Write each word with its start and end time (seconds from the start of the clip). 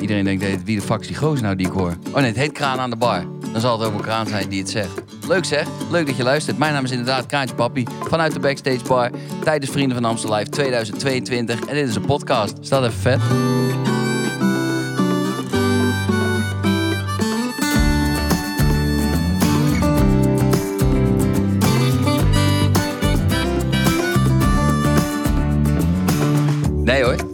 Iedereen 0.00 0.24
denkt, 0.24 0.64
wie 0.64 0.76
de 0.76 0.82
fuck 0.82 1.00
is 1.00 1.40
nou 1.40 1.56
die 1.56 1.66
ik 1.66 1.72
hoor? 1.72 1.96
Oh 2.08 2.14
nee, 2.14 2.24
het 2.24 2.36
heet 2.36 2.52
Kraan 2.52 2.78
aan 2.78 2.90
de 2.90 2.96
bar. 2.96 3.24
Dan 3.52 3.60
zal 3.60 3.78
het 3.78 3.88
ook 3.88 3.94
een 3.94 4.00
kraan 4.00 4.26
zijn 4.26 4.48
die 4.48 4.60
het 4.60 4.70
zegt. 4.70 5.02
Leuk 5.28 5.44
zeg, 5.44 5.66
leuk 5.90 6.06
dat 6.06 6.16
je 6.16 6.22
luistert. 6.22 6.58
Mijn 6.58 6.72
naam 6.72 6.84
is 6.84 6.90
inderdaad 6.90 7.26
Kraantje 7.26 7.54
Papi 7.54 7.84
vanuit 8.08 8.32
de 8.32 8.40
Backstage 8.40 8.84
Bar 8.88 9.10
tijdens 9.44 9.70
Vrienden 9.70 9.96
van 9.96 10.04
Amstel 10.04 10.34
Live 10.34 10.50
2022. 10.50 11.60
En 11.60 11.74
dit 11.74 11.88
is 11.88 11.94
een 11.94 12.04
podcast. 12.04 12.56
Staat 12.60 12.82
even 12.82 13.00
vet. 13.00 13.20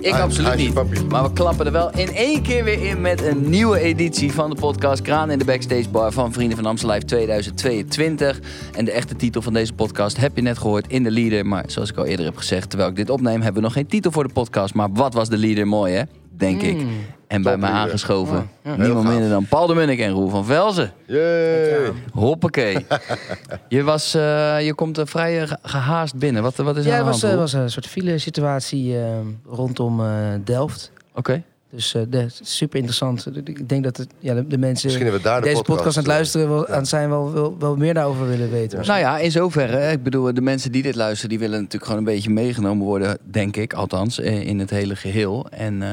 Ik 0.02 0.14
absoluut 0.14 0.56
niet. 0.56 1.08
Maar 1.08 1.22
we 1.22 1.32
klappen 1.32 1.66
er 1.66 1.72
wel 1.72 1.90
in 1.96 2.14
één 2.14 2.42
keer 2.42 2.64
weer 2.64 2.84
in 2.84 3.00
met 3.00 3.22
een 3.22 3.50
nieuwe 3.50 3.80
editie 3.80 4.32
van 4.32 4.50
de 4.50 4.56
podcast 4.56 5.02
Kraan 5.02 5.30
in 5.30 5.38
de 5.38 5.44
Backstage 5.44 5.88
Bar 5.88 6.12
van 6.12 6.32
Vrienden 6.32 6.56
van 6.56 6.66
Amstel 6.66 6.90
Live 6.90 7.04
2022. 7.04 8.40
En 8.74 8.84
de 8.84 8.92
echte 8.92 9.16
titel 9.16 9.42
van 9.42 9.52
deze 9.52 9.72
podcast 9.72 10.16
heb 10.16 10.36
je 10.36 10.42
net 10.42 10.58
gehoord 10.58 10.88
in 10.88 11.02
de 11.02 11.10
leader. 11.10 11.46
Maar 11.46 11.64
zoals 11.66 11.90
ik 11.90 11.96
al 11.96 12.04
eerder 12.04 12.26
heb 12.26 12.36
gezegd, 12.36 12.68
terwijl 12.70 12.90
ik 12.90 12.96
dit 12.96 13.10
opneem, 13.10 13.40
hebben 13.40 13.54
we 13.54 13.60
nog 13.60 13.72
geen 13.72 13.86
titel 13.86 14.10
voor 14.10 14.26
de 14.26 14.32
podcast. 14.32 14.74
Maar 14.74 14.88
wat 14.92 15.14
was 15.14 15.28
de 15.28 15.38
leader 15.38 15.66
mooi 15.66 15.94
hè? 15.94 16.02
Denk 16.36 16.62
ik. 16.62 16.86
En 17.32 17.42
bij 17.42 17.56
mij 17.56 17.70
aangeschoven, 17.70 18.50
niemand 18.76 19.08
minder 19.08 19.28
dan 19.28 19.46
Paul 19.48 19.66
de 19.66 19.74
Munnik 19.74 19.98
en 19.98 20.10
Roel 20.10 20.28
van 20.28 20.44
Velzen. 20.44 20.92
Yay. 21.06 21.92
Hoppakee. 22.12 22.86
je, 23.68 23.82
was, 23.82 24.14
eh, 24.14 24.64
je 24.66 24.74
komt 24.74 24.98
er 24.98 25.06
vrij 25.06 25.40
eh, 25.42 25.48
ge- 25.48 25.58
gehaast 25.62 26.14
binnen. 26.16 26.42
Wat, 26.42 26.56
wat 26.56 26.76
is 26.76 26.84
er 26.84 26.90
Ja, 26.90 26.98
aan 26.98 27.06
het 27.06 27.20
de 27.20 27.20
was, 27.20 27.20
hand, 27.20 27.22
eh, 27.22 27.30
Roel? 27.30 27.40
was 27.40 27.52
een 27.52 27.70
soort 27.70 27.86
file-situatie 27.86 28.96
eh, 28.98 29.04
rondom 29.46 30.00
eh, 30.00 30.06
Delft. 30.44 30.90
Oké. 31.14 31.42
Dus 31.74 31.94
eh, 31.94 32.02
de, 32.08 32.26
super 32.42 32.76
interessant. 32.76 33.26
Ik 33.44 33.68
denk 33.68 33.84
dat 33.84 33.96
het, 33.96 34.08
ja, 34.18 34.34
de, 34.34 34.46
de 34.46 34.58
mensen 34.58 34.86
Misschien 34.86 35.06
hebben 35.06 35.22
we 35.22 35.28
daar 35.28 35.40
de 35.40 35.48
deze 35.48 35.62
podcast, 35.62 35.96
aan 35.96 36.02
het 36.02 36.12
luisteren 36.12 36.48
wel, 36.48 36.66
ja. 36.68 36.74
aan 36.74 36.86
zijn 36.86 37.08
wel, 37.08 37.32
wel, 37.32 37.56
wel 37.58 37.76
meer 37.76 37.94
daarover 37.94 38.26
willen 38.28 38.50
weten. 38.50 38.86
Nou 38.86 38.98
ja, 39.00 39.18
in 39.18 39.30
zoverre. 39.30 39.76
hè. 39.76 39.90
Ik 39.90 40.02
bedoel, 40.02 40.34
de 40.34 40.40
mensen 40.40 40.72
die 40.72 40.82
dit 40.82 40.94
luisteren, 40.94 41.28
die 41.30 41.38
willen 41.38 41.56
natuurlijk 41.58 41.84
gewoon 41.84 41.98
een 41.98 42.04
beetje 42.14 42.30
meegenomen 42.30 42.86
worden, 42.86 43.18
denk 43.22 43.56
ik, 43.56 43.72
althans, 43.72 44.20
eh, 44.20 44.40
in 44.46 44.58
het 44.58 44.70
hele 44.70 44.96
geheel. 44.96 45.46
En 45.50 45.82
eh, 45.82 45.88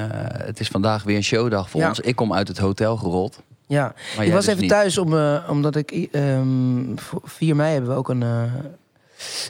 het 0.45 0.59
is 0.59 0.67
vandaag 0.67 1.03
weer 1.03 1.15
een 1.15 1.23
showdag 1.23 1.69
voor 1.69 1.81
Ja. 1.81 1.87
ons. 1.89 1.99
Ik 1.99 2.15
kom 2.15 2.33
uit 2.33 2.47
het 2.47 2.57
hotel 2.57 2.97
gerold. 2.97 3.41
ja, 3.67 3.93
Maar 4.15 4.25
ik 4.25 4.31
was 4.31 4.39
dus 4.45 4.49
even 4.53 4.61
niet. 4.61 4.71
thuis 4.71 4.97
om, 4.97 5.17
eh, 5.17 5.47
omdat 5.49 5.75
ik 5.75 5.91
ehm, 6.11 6.95
voor 6.95 7.21
4 7.25 7.55
mei 7.55 7.71
hebben 7.73 7.89
we 7.91 7.95
ook 7.97 8.09
een, 8.09 8.23
eh, 8.23 8.43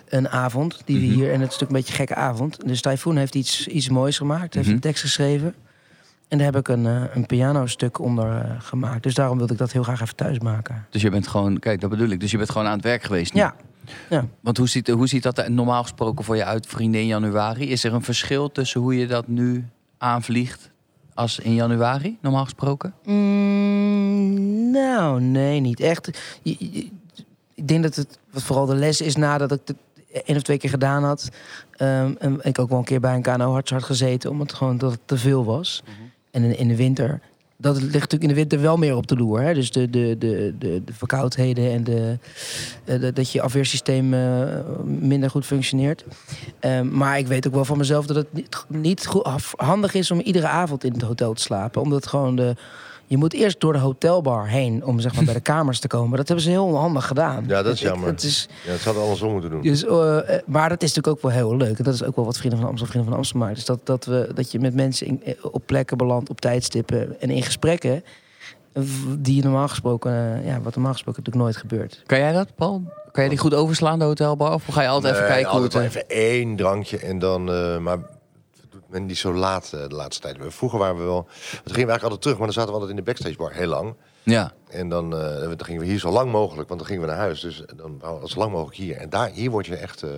een 0.09 0.29
avond 0.29 0.81
die 0.85 0.99
we 0.99 1.05
Mhm. 1.05 1.13
hier 1.15 1.25
en 1.31 1.41
het 1.41 1.51
is 1.51 1.59
natuurlijk 1.59 1.71
een 1.71 1.75
beetje 1.77 1.91
een 1.91 1.97
gekke 1.99 2.15
avond. 2.15 2.57
Dus 2.67 2.81
Typhoon 2.81 3.17
heeft 3.17 3.35
iets, 3.35 3.67
iets 3.67 3.89
moois 3.89 4.17
gemaakt, 4.17 4.53
heeft 4.53 4.65
Mhm. 4.65 4.75
een 4.75 4.81
tekst 4.81 5.01
geschreven. 5.01 5.53
En 6.29 6.37
daar 6.37 6.45
heb 6.47 6.55
ik 6.55 6.67
een, 6.67 6.85
eh, 6.85 7.03
een 7.13 7.25
pianostuk 7.25 7.99
onder 7.99 8.41
eh, 8.41 8.51
gemaakt. 8.59 9.03
Dus 9.03 9.13
daarom 9.13 9.37
wilde 9.37 9.53
ik 9.53 9.59
dat 9.59 9.71
heel 9.71 9.83
graag 9.83 10.01
even 10.01 10.15
thuis 10.15 10.39
maken. 10.39 10.85
Dus 10.89 11.01
je 11.01 11.09
bent 11.09 11.27
gewoon, 11.27 11.59
kijk, 11.59 11.81
dat 11.81 11.89
bedoel 11.89 12.09
ik. 12.09 12.19
Dus 12.19 12.31
je 12.31 12.37
bent 12.37 12.49
gewoon 12.49 12.67
aan 12.67 12.73
het 12.73 12.83
werk 12.83 13.03
geweest. 13.03 13.33
nu. 13.33 13.39
Ja, 13.39 13.55
ja. 14.09 14.25
Want 14.41 14.57
hoe 14.57 14.67
ziet, 14.69 14.87
hoe 14.87 15.07
ziet 15.07 15.23
dat 15.23 15.37
er 15.37 15.51
normaal 15.51 15.81
gesproken 15.81 16.25
voor 16.25 16.35
je 16.35 16.45
uit, 16.45 16.67
vrienden, 16.67 17.01
in 17.01 17.07
januari? 17.07 17.69
Is 17.69 17.83
er 17.83 17.93
een 17.93 18.01
verschil 18.03 18.51
tussen 18.51 18.81
hoe 18.81 18.97
je 18.97 19.07
dat 19.07 19.27
nu 19.27 19.65
aanvliegt 19.97 20.69
als 21.13 21.39
in 21.39 21.53
januari, 21.53 22.17
normaal 22.21 22.43
gesproken? 22.43 22.93
Mm, 23.03 24.71
nou, 24.71 25.21
nee, 25.21 25.59
niet 25.59 25.79
echt. 25.79 26.09
Je- 26.43 26.55
je- 26.59 26.89
ik 27.55 27.67
denk 27.67 27.83
dat 27.83 27.95
het 27.95 28.19
wat 28.31 28.43
vooral 28.43 28.65
de 28.65 28.75
les 28.75 29.01
is 29.01 29.15
nadat 29.15 29.51
ik 29.51 29.59
het 29.65 29.75
één 30.25 30.37
of 30.37 30.41
twee 30.43 30.57
keer 30.57 30.69
gedaan 30.69 31.03
had. 31.03 31.29
ehm, 31.71 32.13
en 32.19 32.39
ik 32.41 32.59
ook 32.59 32.69
wel 32.69 32.77
een 32.77 32.83
keer 32.83 32.99
bij 32.99 33.15
een 33.15 33.21
KNO 33.21 33.53
had 33.53 33.73
gezeten, 33.83 34.29
omdat 34.29 34.47
het 34.49 34.57
gewoon 34.57 34.77
dat 34.77 34.91
het 34.91 34.99
te 35.05 35.17
veel 35.17 35.45
was. 35.45 35.83
En 36.31 36.57
in, 36.57 36.67
de 36.67 36.75
winter. 36.75 37.19
Dat 37.57 37.75
ligt 37.75 37.93
natuurlijk 37.93 38.21
in 38.21 38.27
de 38.27 38.33
winter 38.33 38.61
wel 38.61 38.77
meer 38.77 38.95
op 38.95 39.07
de 39.07 39.15
loer. 39.15 39.41
Hè? 39.41 39.53
Dus 39.53 39.71
de, 39.71 39.89
de, 39.89 40.15
de, 40.19 40.55
de, 40.59 40.81
de 40.85 40.93
verkoudheden 40.93 41.71
en 41.71 41.83
de, 41.83 42.17
eh, 42.85 43.13
dat 43.13 43.31
je 43.31 43.41
afweersysteem 43.41 44.13
eh, 44.13 44.59
minder 44.85 45.29
goed 45.29 45.45
functioneert. 45.45 46.05
Ehm, 46.59 46.97
maar 46.97 47.17
ik 47.17 47.27
weet 47.27 47.47
ook 47.47 47.53
wel 47.53 47.65
van 47.65 47.77
mezelf 47.77 48.05
dat 48.05 48.15
het 48.15 48.33
niet, 48.33 48.65
niet 48.67 49.05
goed, 49.05 49.27
handig 49.55 49.93
is 49.93 50.11
om 50.11 50.19
iedere 50.19 50.47
avond 50.47 50.83
in 50.83 50.93
het 50.93 51.01
hotel 51.01 51.33
te 51.33 51.41
slapen. 51.41 51.81
Omdat 51.81 52.07
gewoon 52.07 52.35
de. 52.35 52.55
Je 53.09 53.17
moet 53.17 53.33
eerst 53.33 53.59
door 53.59 53.73
de 53.73 53.79
hotelbar 53.79 54.47
heen 54.47 54.85
om 54.85 54.99
zeg 54.99 55.15
maar, 55.15 55.23
bij 55.23 55.33
de 55.33 55.39
kamers 55.39 55.79
te 55.79 55.87
komen. 55.87 56.17
Dat 56.17 56.27
hebben 56.27 56.45
ze 56.45 56.51
heel 56.51 56.65
onhandig 56.65 57.07
gedaan. 57.07 57.43
Ja, 57.47 57.61
dat 57.63 57.73
is 57.73 57.81
ik- 57.81 57.87
jammer. 57.87 58.09
Het 58.09 58.23
is, 58.23 58.49
Ja, 58.65 58.71
het 58.71 58.83
hadden 58.83 59.01
andersom 59.03 59.31
moeten 59.31 59.49
doen. 59.49 59.61
dus, 59.61 59.85
eh, 59.85 60.17
eh, 60.35 60.41
maar 60.45 60.69
dat 60.69 60.83
is 60.83 60.93
natuurlijk 60.93 61.15
ook 61.25 61.31
wel 61.31 61.31
heel 61.41 61.57
leuk. 61.57 61.77
En 61.77 61.83
dat 61.83 61.93
is 61.93 62.03
ook 62.03 62.15
wel 62.15 62.25
wat 62.25 62.37
Vrienden 62.37 62.59
van 62.59 62.67
Amstel, 62.69 62.87
Vrienden 62.87 63.09
van 63.09 63.19
Amstel 63.19 63.39
maakt. 63.39 63.55
Dus 63.55 63.65
dat, 63.65 63.79
dat, 63.83 64.05
we, 64.05 64.31
dat 64.33 64.51
je 64.51 64.59
met 64.59 64.73
mensen 64.73 65.07
in, 65.07 65.21
eh, 65.23 65.33
op 65.51 65.61
plekken 65.65 65.97
belandt, 65.97 66.29
op 66.29 66.41
tijdstippen 66.41 67.21
en 67.21 67.29
in 67.29 67.43
gesprekken. 67.43 68.03
Die 69.19 69.35
je 69.35 69.43
normaal 69.43 69.67
gesproken, 69.67 70.11
ja, 70.45 70.61
wat 70.61 70.73
normaal 70.75 70.93
gesproken 70.93 71.23
natuurlijk 71.23 71.35
nooit 71.45 71.57
gebeurt. 71.57 72.03
Kan 72.05 72.19
jij 72.19 72.31
dat, 72.31 72.47
Paul? 72.55 72.81
Kan 73.11 73.23
jij 73.23 73.29
die 73.29 73.37
goed 73.37 73.53
overslaan, 73.53 73.99
de 73.99 74.05
hotelbar? 74.05 74.53
Of 74.53 74.65
ga 74.65 74.81
je 74.81 74.87
altijd 74.87 75.13
even 75.15 75.27
kijken 75.27 75.51
hoe 75.51 75.61
het... 75.63 75.75
altijd 75.75 75.95
eh, 75.95 76.01
maar 76.09 76.17
even 76.17 76.31
één 76.31 76.55
drankje 76.55 76.97
en 76.97 77.19
dan... 77.19 77.51
eh, 77.51 77.77
maar 77.77 77.97
men 78.89 79.05
niet 79.05 79.17
zo 79.17 79.33
laat 79.33 79.73
eh, 79.73 79.87
de 79.87 79.95
laatste 79.95 80.21
tijd. 80.21 80.37
Vroeger 80.53 80.79
waren 80.79 80.97
we 80.97 81.03
wel... 81.03 81.23
Toen 81.23 81.29
gingen 81.51 81.63
we 81.63 81.71
eigenlijk 81.73 82.03
altijd 82.03 82.21
terug, 82.21 82.37
maar 82.37 82.45
dan 82.45 82.55
zaten 82.55 82.69
we 82.69 82.79
altijd 82.79 82.97
in 82.97 83.03
de 83.03 83.11
backstage 83.11 83.35
bar 83.35 83.51
heel 83.51 83.67
lang. 83.67 83.95
Ja. 84.23 84.51
En 84.69 84.89
dan, 84.89 85.17
eh, 85.17 85.39
dan 85.39 85.65
gingen 85.65 85.81
we 85.81 85.87
hier 85.87 85.99
zo 85.99 86.09
lang 86.09 86.31
mogelijk, 86.31 86.67
want 86.67 86.79
dan 86.79 86.89
gingen 86.89 87.03
we 87.03 87.09
naar 87.09 87.17
huis. 87.17 87.39
Dus 87.39 87.63
dan 87.75 87.99
waren 87.99 88.21
we 88.21 88.29
zo 88.29 88.39
lang 88.39 88.51
mogelijk 88.51 88.77
hier. 88.77 88.97
En 88.97 89.09
daar, 89.09 89.29
hier 89.29 89.49
word 89.49 89.65
je 89.65 89.75
echt... 89.75 90.03
eh, 90.03 90.09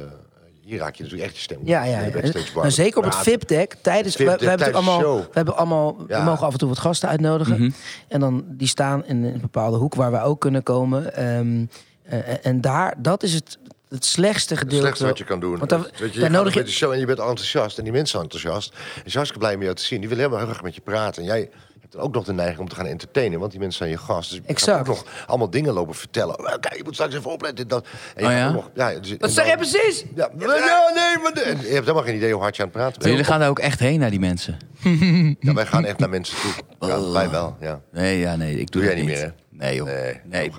hier 0.61 0.79
raak 0.79 0.95
je 0.95 1.03
natuurlijk 1.03 1.29
echt 1.29 1.37
je 1.37 1.43
stem. 1.43 1.59
Ja, 1.63 1.83
ja, 1.83 1.97
in 1.99 2.11
de 2.11 2.17
ja. 2.17 2.21
backstage 2.21 2.53
bar. 2.53 2.61
Maar 2.61 2.71
zeker 2.71 2.97
op 2.97 3.03
het 3.03 3.15
VIP-deck. 3.15 3.75
Tijdens, 3.81 4.15
we, 4.15 4.23
we 4.23 4.29
hebben 4.29 4.47
tijdens 4.47 4.75
allemaal, 4.77 4.99
show. 4.99 5.19
we 5.19 5.29
hebben 5.31 5.55
allemaal, 5.55 5.95
Ja. 6.07 6.19
we 6.19 6.23
mogen 6.29 6.45
af 6.45 6.51
en 6.53 6.59
toe 6.59 6.69
wat 6.69 6.79
gasten 6.79 7.09
uitnodigen. 7.09 7.61
Mhm. 7.61 7.71
En 8.07 8.19
dan 8.19 8.43
die 8.47 8.67
staan 8.67 9.05
in 9.05 9.23
een 9.23 9.41
bepaalde 9.41 9.77
hoek 9.77 9.95
waar 9.95 10.11
we 10.11 10.21
ook 10.21 10.39
kunnen 10.39 10.63
komen. 10.63 11.15
Ehm, 11.15 11.65
eh, 12.03 12.45
en 12.45 12.61
daar, 12.61 12.95
dat 12.97 13.23
is 13.23 13.33
het, 13.33 13.57
het 13.91 14.05
slechtste 14.05 14.53
Het 14.53 14.63
gedeelte. 14.63 14.81
slechtste 14.83 15.05
wat 15.05 15.17
je 15.17 15.23
kan 15.23 15.39
doen. 15.39 15.57
Want 15.57 15.69
dan- 15.69 15.87
Weet 15.99 16.13
je, 16.13 16.19
je 16.19 16.29
nodig 16.29 16.53
je- 16.53 16.59
met 16.59 16.67
de 16.67 16.73
show 16.73 16.91
en 16.91 16.99
je 16.99 17.05
bent 17.05 17.19
enthousiast. 17.19 17.77
En 17.77 17.83
die 17.83 17.93
mensen 17.93 18.09
zijn 18.11 18.23
enthousiast. 18.23 18.69
En 18.73 18.77
ze 18.85 18.91
zijn 18.93 19.13
hartstikke 19.13 19.39
blij 19.39 19.55
om 19.55 19.61
jou 19.61 19.75
te 19.75 19.83
zien. 19.83 19.99
Die 19.99 20.09
willen 20.09 20.23
helemaal 20.23 20.43
heel 20.45 20.53
graag 20.53 20.65
met 20.65 20.75
je 20.75 20.81
praten. 20.81 21.21
En 21.21 21.27
jij 21.27 21.49
hebt 21.79 21.93
dan 21.93 22.01
ook 22.01 22.13
nog 22.13 22.23
de 22.25 22.33
neiging 22.33 22.59
om 22.59 22.69
te 22.69 22.75
gaan 22.75 22.85
entertainen. 22.85 23.39
Want 23.39 23.51
die 23.51 23.59
mensen 23.59 23.77
zijn 23.77 23.89
je 23.89 23.97
gast. 23.97 24.29
Dus 24.47 24.63
je 24.65 24.73
ook 24.79 24.87
nog 24.87 25.05
allemaal 25.27 25.49
dingen 25.49 25.73
lopen 25.73 25.95
vertellen. 25.95 26.39
Oh, 26.39 26.45
Kijk, 26.45 26.75
je 26.75 26.83
moet 26.83 26.93
straks 26.93 27.15
even 27.15 27.31
opletten. 27.31 27.67
Dat. 27.67 27.85
En 28.15 28.23
je 28.23 28.29
Oh 28.29 28.35
ja? 28.35 28.51
nog- 28.51 28.69
ja, 28.75 28.93
dus- 28.99 29.09
Wat 29.11 29.19
en 29.21 29.29
zeg 29.29 29.49
je 29.49 29.55
precies? 29.57 30.05
Ja, 30.15 30.29
ja, 30.39 30.45
nee, 30.93 31.17
maar... 31.23 31.31
en 31.31 31.57
je 31.57 31.67
hebt 31.67 31.67
helemaal 31.85 32.03
geen 32.03 32.15
idee 32.15 32.31
hoe 32.33 32.41
hard 32.41 32.55
je 32.55 32.61
aan 32.61 32.67
het 32.67 32.77
praten 32.77 32.99
bent. 32.99 33.09
jullie 33.11 33.25
gaan 33.25 33.39
daar 33.39 33.49
ook 33.49 33.59
echt 33.59 33.79
heen 33.79 33.99
naar 33.99 34.09
die 34.09 34.19
mensen? 34.19 34.57
Ja, 35.39 35.53
wij 35.53 35.65
gaan 35.65 35.85
echt 35.85 35.97
naar 35.99 36.09
mensen 36.09 36.35
toe. 36.41 36.87
Ja, 36.89 37.11
wij 37.11 37.29
wel, 37.29 37.57
ja. 37.59 37.81
Nee, 37.91 38.19
ja, 38.19 38.35
nee. 38.35 38.59
Ik 38.59 38.71
doe, 38.71 38.81
Doe 38.81 38.91
jij 38.91 38.99
dat 38.99 39.05
niet 39.05 39.15
meer, 39.15 39.23
hè? 39.25 39.31
Nee, 39.49 39.75
joh. 39.75 39.85
Nee, 39.87 40.19
Nee. 40.25 40.51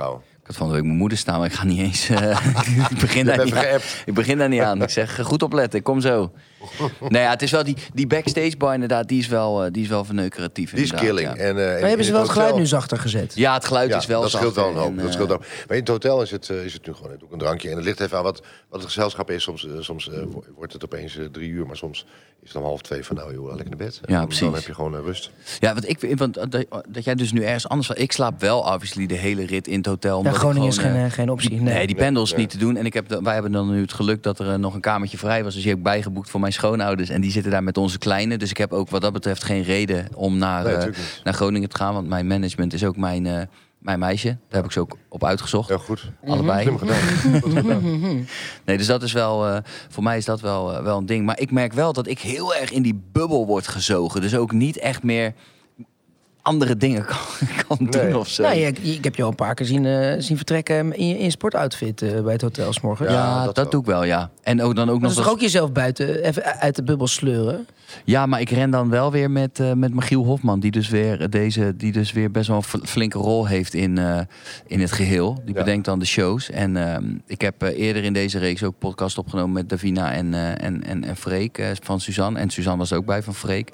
Ik 0.52 0.58
had 0.58 0.66
van 0.66 0.76
de 0.76 0.80
week 0.80 0.90
mijn 0.90 1.02
moeder 1.02 1.18
staan, 1.18 1.38
maar 1.38 1.48
ik 1.48 1.54
ga 1.54 1.64
niet 1.64 1.78
eens... 1.78 2.08
eh, 2.08 2.46
ik, 2.90 2.98
begin 3.00 3.26
daar 3.26 3.44
niet 3.44 3.54
aan. 3.54 3.80
ik 4.04 4.14
begin 4.14 4.38
daar 4.38 4.48
niet 4.48 4.60
aan. 4.60 4.82
Ik 4.82 4.90
zeg, 4.90 5.18
eh, 5.18 5.24
goed 5.24 5.42
opletten, 5.42 5.78
ik 5.78 5.84
kom 5.84 6.00
zo. 6.00 6.32
nee, 7.08 7.22
ja, 7.22 7.30
het 7.30 7.42
is 7.42 7.50
wel 7.50 7.64
die, 7.64 7.76
die 7.94 8.06
backstage 8.06 8.56
bar 8.56 8.74
inderdaad, 8.74 9.08
die 9.08 9.18
is 9.18 9.26
wel, 9.28 9.64
eh, 9.64 9.70
die 9.72 9.82
is 9.82 9.88
wel 9.88 10.04
verneukeratief. 10.04 10.72
Die 10.74 10.82
is 10.84 10.92
killing. 10.92 11.28
Ja. 11.28 11.34
En, 11.36 11.56
eh, 11.58 11.64
in- 11.74 11.80
Maar 11.80 11.88
hebben 11.88 12.06
ze 12.06 12.12
wel 12.12 12.20
het 12.20 12.30
geluid 12.30 12.54
nu 12.56 12.66
zachter 12.66 12.98
gezet? 12.98 13.32
Ja, 13.34 13.54
het 13.54 13.64
geluid 13.64 13.88
Ja, 13.90 13.96
is 13.96 14.06
wel 14.06 14.20
dat 14.20 14.30
scheelt 14.30 14.54
wel 14.54 14.64
een 14.66 14.70
zachter 14.72 14.88
hoop. 14.90 14.98
en, 14.98 15.04
dat 15.04 15.12
scheelt 15.12 15.30
eh, 15.30 15.36
wel. 15.36 15.46
Maar 15.68 15.76
in 15.76 15.82
het 15.82 15.88
hotel 15.88 16.22
is 16.22 16.30
het, 16.30 16.48
eh, 16.50 16.64
is 16.64 16.72
het 16.72 16.86
nu 16.86 16.92
gewoon 16.92 17.10
net 17.10 17.24
ook 17.24 17.32
een 17.32 17.38
drankje. 17.38 17.70
En 17.70 17.76
het 17.76 17.84
ligt 17.84 18.00
even 18.00 18.16
aan 18.16 18.22
wat, 18.24 18.42
wat 18.68 18.78
het 18.80 18.88
gezelschap 18.88 19.30
is. 19.30 19.42
Soms, 19.42 19.66
eh, 19.66 19.72
soms 19.80 20.10
eh, 20.10 20.22
wo- 20.30 20.44
wordt 20.56 20.72
het 20.72 20.84
opeens 20.84 21.16
eh, 21.18 21.24
drie 21.24 21.50
uur, 21.50 21.66
maar 21.66 21.76
soms 21.76 22.06
is 22.42 22.48
het 22.48 22.56
om 22.56 22.62
half 22.62 22.80
twee 22.82 23.04
van 23.04 23.16
nou 23.16 23.32
joh, 23.34 23.46
lekker 23.46 23.68
naar 23.68 23.76
bed. 23.86 24.00
Ja, 24.06 24.16
dan, 24.16 24.24
precies. 24.26 24.44
Dan 24.44 24.54
heb 24.54 24.66
je 24.66 24.74
gewoon 24.74 24.96
eh, 24.96 25.00
rust. 25.04 25.30
Ja, 25.58 25.72
want 25.72 25.88
ik 25.88 26.18
want 26.18 26.34
dat, 26.34 26.66
dat 26.88 27.04
jij 27.04 27.14
dus 27.14 27.32
nu 27.32 27.42
ergens 27.42 27.68
anders... 27.68 27.90
Ik 27.90 28.12
slaap 28.12 28.40
wel 28.40 28.58
obviously 28.60 29.06
de 29.06 29.14
hele 29.14 29.46
rit 29.46 29.66
in 29.68 29.76
het 29.76 29.86
hotel. 29.86 30.22
Ja, 30.24 30.32
Groningen 30.32 30.68
is 30.68 30.78
geen, 30.78 30.94
eh, 30.94 31.04
eh, 31.04 31.12
geen 31.12 31.30
optie. 31.30 31.50
Nee, 31.50 31.74
Nee. 31.74 31.86
die 31.86 31.96
pendels 31.96 32.30
nee. 32.30 32.40
niet 32.40 32.50
te 32.50 32.58
doen. 32.58 32.76
En 32.76 32.86
ik 32.86 32.94
heb, 32.94 33.18
wij 33.22 33.32
hebben 33.34 33.52
dan 33.52 33.70
nu 33.70 33.80
het 33.80 33.92
geluk 33.92 34.22
dat 34.22 34.38
er 34.38 34.48
eh, 34.52 34.54
nog 34.58 34.74
een 34.74 34.80
kamertje 34.80 35.18
vrij 35.18 35.44
was. 35.44 35.52
Dus 35.52 35.60
die 35.62 35.70
heb 35.70 35.78
ik 35.78 35.84
bijgeboekt 35.84 36.30
voor 36.30 36.40
mijn 36.40 36.51
schoonouders. 36.52 37.08
En 37.08 37.20
die 37.20 37.30
zitten 37.30 37.50
daar 37.50 37.62
met 37.62 37.76
onze 37.76 37.98
kleine. 37.98 38.36
Dus 38.36 38.50
ik 38.50 38.56
heb 38.56 38.72
ook 38.72 38.90
wat 38.90 39.00
dat 39.00 39.12
betreft 39.12 39.44
geen 39.44 39.62
reden 39.62 40.06
om 40.14 40.38
naar, 40.38 40.64
Nee, 40.64 40.74
eh, 40.74 40.96
naar 41.24 41.34
Groningen 41.34 41.68
te 41.68 41.76
gaan. 41.76 41.94
Want 41.94 42.08
mijn 42.08 42.26
management 42.26 42.72
is 42.72 42.84
ook 42.84 42.96
mijn, 42.96 43.26
eh, 43.26 43.42
mijn 43.78 43.98
meisje. 43.98 44.28
Daar 44.28 44.36
heb 44.48 44.64
ik 44.64 44.72
ze 44.72 44.80
ook 44.80 44.96
op 45.08 45.24
uitgezocht. 45.24 45.68
Ja, 45.68 45.78
goed. 45.78 46.10
Allebei. 46.26 46.62
Slim 46.62 46.78
gedaan. 46.78 48.26
Nee, 48.64 48.76
dus 48.76 48.86
dat 48.86 49.02
is 49.02 49.12
wel, 49.12 49.46
eh, 49.46 49.56
voor 49.88 50.02
mij 50.02 50.16
is 50.16 50.24
dat 50.24 50.40
wel, 50.40 50.82
wel 50.82 50.98
een 50.98 51.06
ding. 51.06 51.26
Maar 51.26 51.40
ik 51.40 51.50
merk 51.50 51.72
wel 51.72 51.92
dat 51.92 52.06
ik 52.06 52.18
heel 52.18 52.54
erg 52.54 52.70
in 52.70 52.82
die 52.82 53.00
bubbel 53.12 53.46
word 53.46 53.68
gezogen. 53.68 54.20
Dus 54.20 54.34
ook 54.36 54.52
niet 54.52 54.78
echt 54.78 55.02
meer 55.02 55.34
andere 56.42 56.76
dingen 56.76 57.04
kan, 57.04 57.16
kan 57.68 57.76
doen 57.90 58.02
Nee. 58.04 58.18
of 58.18 58.28
zo. 58.28 58.42
Nou, 58.42 58.56
ik, 58.56 58.78
ik 58.78 59.04
heb 59.04 59.14
je 59.14 59.22
al 59.22 59.28
een 59.28 59.34
paar 59.34 59.54
keer 59.54 59.66
zien, 59.66 59.86
eh, 59.86 60.14
zien 60.18 60.36
vertrekken 60.36 60.96
in 60.96 61.08
je, 61.08 61.18
in 61.18 61.30
sportoutfit 61.30 62.02
eh, 62.02 62.20
bij 62.20 62.32
het 62.32 62.42
hotel 62.42 62.72
's 62.72 62.80
morgens. 62.80 63.08
ja, 63.08 63.14
Ja, 63.14 63.44
dat, 63.44 63.54
dat 63.54 63.70
doe 63.70 63.80
ik 63.80 63.86
wel, 63.86 64.04
ja. 64.04 64.30
En 64.42 64.62
ook 64.62 64.74
dan 64.76 64.88
ook 64.90 65.00
Maar 65.00 65.02
nog 65.02 65.08
dat 65.10 65.10
is 65.18 65.24
toch 65.24 65.32
ook 65.32 65.40
jezelf 65.40 65.72
buiten, 65.72 66.22
even 66.24 66.44
uit 66.44 66.76
de 66.76 66.82
bubbel 66.82 67.06
sleuren? 67.06 67.66
Ja, 68.04 68.26
maar 68.26 68.40
ik 68.40 68.50
ren 68.50 68.70
dan 68.70 68.88
wel 68.90 69.10
weer 69.12 69.30
met, 69.30 69.60
eh 69.60 69.72
met 69.72 69.94
Michiel 69.94 70.24
Hofman, 70.24 70.60
die 70.60 70.70
dus 70.70 70.88
weer 70.88 71.30
deze, 71.30 71.74
die 71.76 71.92
dus 71.92 72.12
weer 72.12 72.30
best 72.30 72.48
wel 72.48 72.56
een 72.56 72.62
fl- 72.62 72.84
flinke 72.84 73.18
rol 73.18 73.46
heeft 73.46 73.74
in, 73.74 73.98
eh, 73.98 74.20
in 74.66 74.80
het 74.80 74.92
geheel. 74.92 75.34
Die 75.44 75.54
Ja. 75.54 75.60
bedenkt 75.60 75.84
dan 75.84 75.98
de 75.98 76.04
shows. 76.06 76.50
En 76.50 76.76
ehm, 76.76 77.04
ik 77.26 77.40
heb 77.40 77.62
eerder 77.62 78.04
in 78.04 78.12
deze 78.12 78.38
reeks 78.38 78.62
ook 78.62 78.74
podcast 78.78 79.18
opgenomen 79.18 79.52
met 79.52 79.68
Davina 79.68 80.12
en, 80.12 80.34
eh, 80.34 80.64
en, 80.64 80.84
en, 80.84 81.04
en 81.04 81.16
Freek 81.16 81.72
van 81.82 82.00
Suzanne. 82.00 82.38
En 82.38 82.50
Suzanne 82.50 82.78
was 82.78 82.92
ook 82.92 83.04
bij 83.06 83.22
van 83.22 83.34
Freek. 83.34 83.72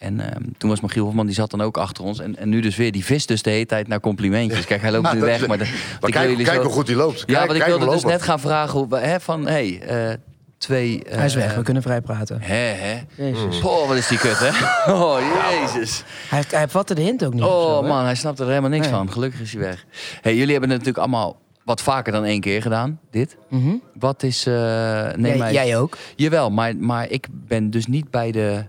En 0.00 0.20
ehm, 0.20 0.42
toen 0.58 0.70
was 0.70 0.80
Michiel 0.80 1.04
Hofman, 1.04 1.26
die 1.26 1.34
zat 1.34 1.50
dan 1.50 1.60
ook 1.60 1.76
achter 1.78 2.04
ons. 2.04 2.18
En, 2.20 2.36
en 2.36 2.48
nu 2.48 2.60
dus 2.60 2.76
weer, 2.76 2.92
die 2.92 3.04
vis 3.04 3.26
dus 3.26 3.42
de 3.42 3.50
hele 3.50 3.66
tijd 3.66 3.88
naar 3.88 4.00
complimentjes. 4.00 4.64
Kijk, 4.64 4.80
hij 4.80 4.90
loopt 4.90 5.02
Nou, 5.04 5.16
nu 5.16 5.22
weg. 5.22 5.40
is- 5.40 5.46
Maar, 5.46 5.58
de, 5.58 5.64
Maar 5.64 5.72
ik 5.74 6.00
wil 6.00 6.10
kijk, 6.10 6.28
jullie 6.28 6.44
kijk 6.44 6.56
zo- 6.56 6.62
hoe 6.62 6.72
goed 6.72 6.86
hij 6.86 6.96
loopt. 6.96 7.18
Ja, 7.18 7.24
Kijk, 7.26 7.46
want 7.46 7.58
ik 7.58 7.64
wilde 7.66 7.84
dus 7.84 7.94
lopen. 7.94 8.08
net 8.10 8.22
gaan 8.22 8.40
vragen 8.40 8.78
hoe, 8.78 8.96
hè, 8.98 9.20
van, 9.20 9.46
hey, 9.46 9.80
eh, 9.80 10.14
twee... 10.58 11.04
eh, 11.04 11.16
Hij 11.16 11.24
is 11.26 11.34
weg, 11.34 11.54
we 11.54 11.62
kunnen 11.62 11.82
vrij 11.82 12.00
praten. 12.00 12.38
Hè, 12.42 12.54
hè. 12.54 13.00
Jezus. 13.14 13.62
Oh, 13.62 13.88
wat 13.88 13.96
is 13.96 14.08
die 14.08 14.18
kut, 14.18 14.38
hè? 14.38 14.48
Oh, 14.94 15.18
jezus. 15.50 16.04
Hij, 16.28 16.42
hij 16.50 16.68
vatte 16.68 16.94
de 16.94 17.02
hint 17.02 17.24
ook 17.24 17.34
niet. 17.34 17.42
Oh 17.42 17.62
zo, 17.76 17.82
man, 17.82 18.04
hij 18.04 18.14
snapt 18.14 18.38
er 18.38 18.48
helemaal 18.48 18.70
niks 18.70 18.86
Nee. 18.86 18.94
van. 18.94 19.12
Gelukkig 19.12 19.40
is 19.40 19.52
hij 19.52 19.60
weg. 19.62 19.84
Hey, 20.20 20.32
jullie 20.36 20.50
hebben 20.52 20.70
het 20.70 20.78
natuurlijk 20.78 20.98
allemaal 21.06 21.38
wat 21.64 21.82
vaker 21.82 22.12
dan 22.12 22.24
één 22.24 22.40
keer 22.40 22.62
gedaan, 22.62 23.00
dit. 23.10 23.36
Mhm. 23.48 23.74
Wat 23.98 24.22
is... 24.22 24.46
eh 24.46 24.54
nee, 24.54 25.30
jij, 25.30 25.36
maar, 25.38 25.52
jij 25.52 25.78
ook. 25.78 25.96
Jawel, 26.16 26.50
maar, 26.50 26.76
maar 26.76 27.08
ik 27.10 27.26
ben 27.30 27.70
dus 27.70 27.86
niet 27.86 28.10
bij 28.10 28.30
de... 28.32 28.64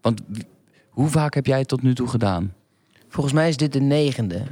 eh, 0.00 0.02
want 0.02 0.20
hoe 0.88 1.08
vaak 1.08 1.34
heb 1.34 1.46
jij 1.46 1.58
het 1.58 1.68
tot 1.68 1.82
nu 1.82 1.94
toe 1.94 2.08
gedaan? 2.08 2.54
Volgens 3.08 3.34
mij 3.34 3.48
is 3.48 3.56
dit 3.56 3.72
de 3.72 3.80
negende. 3.80 4.42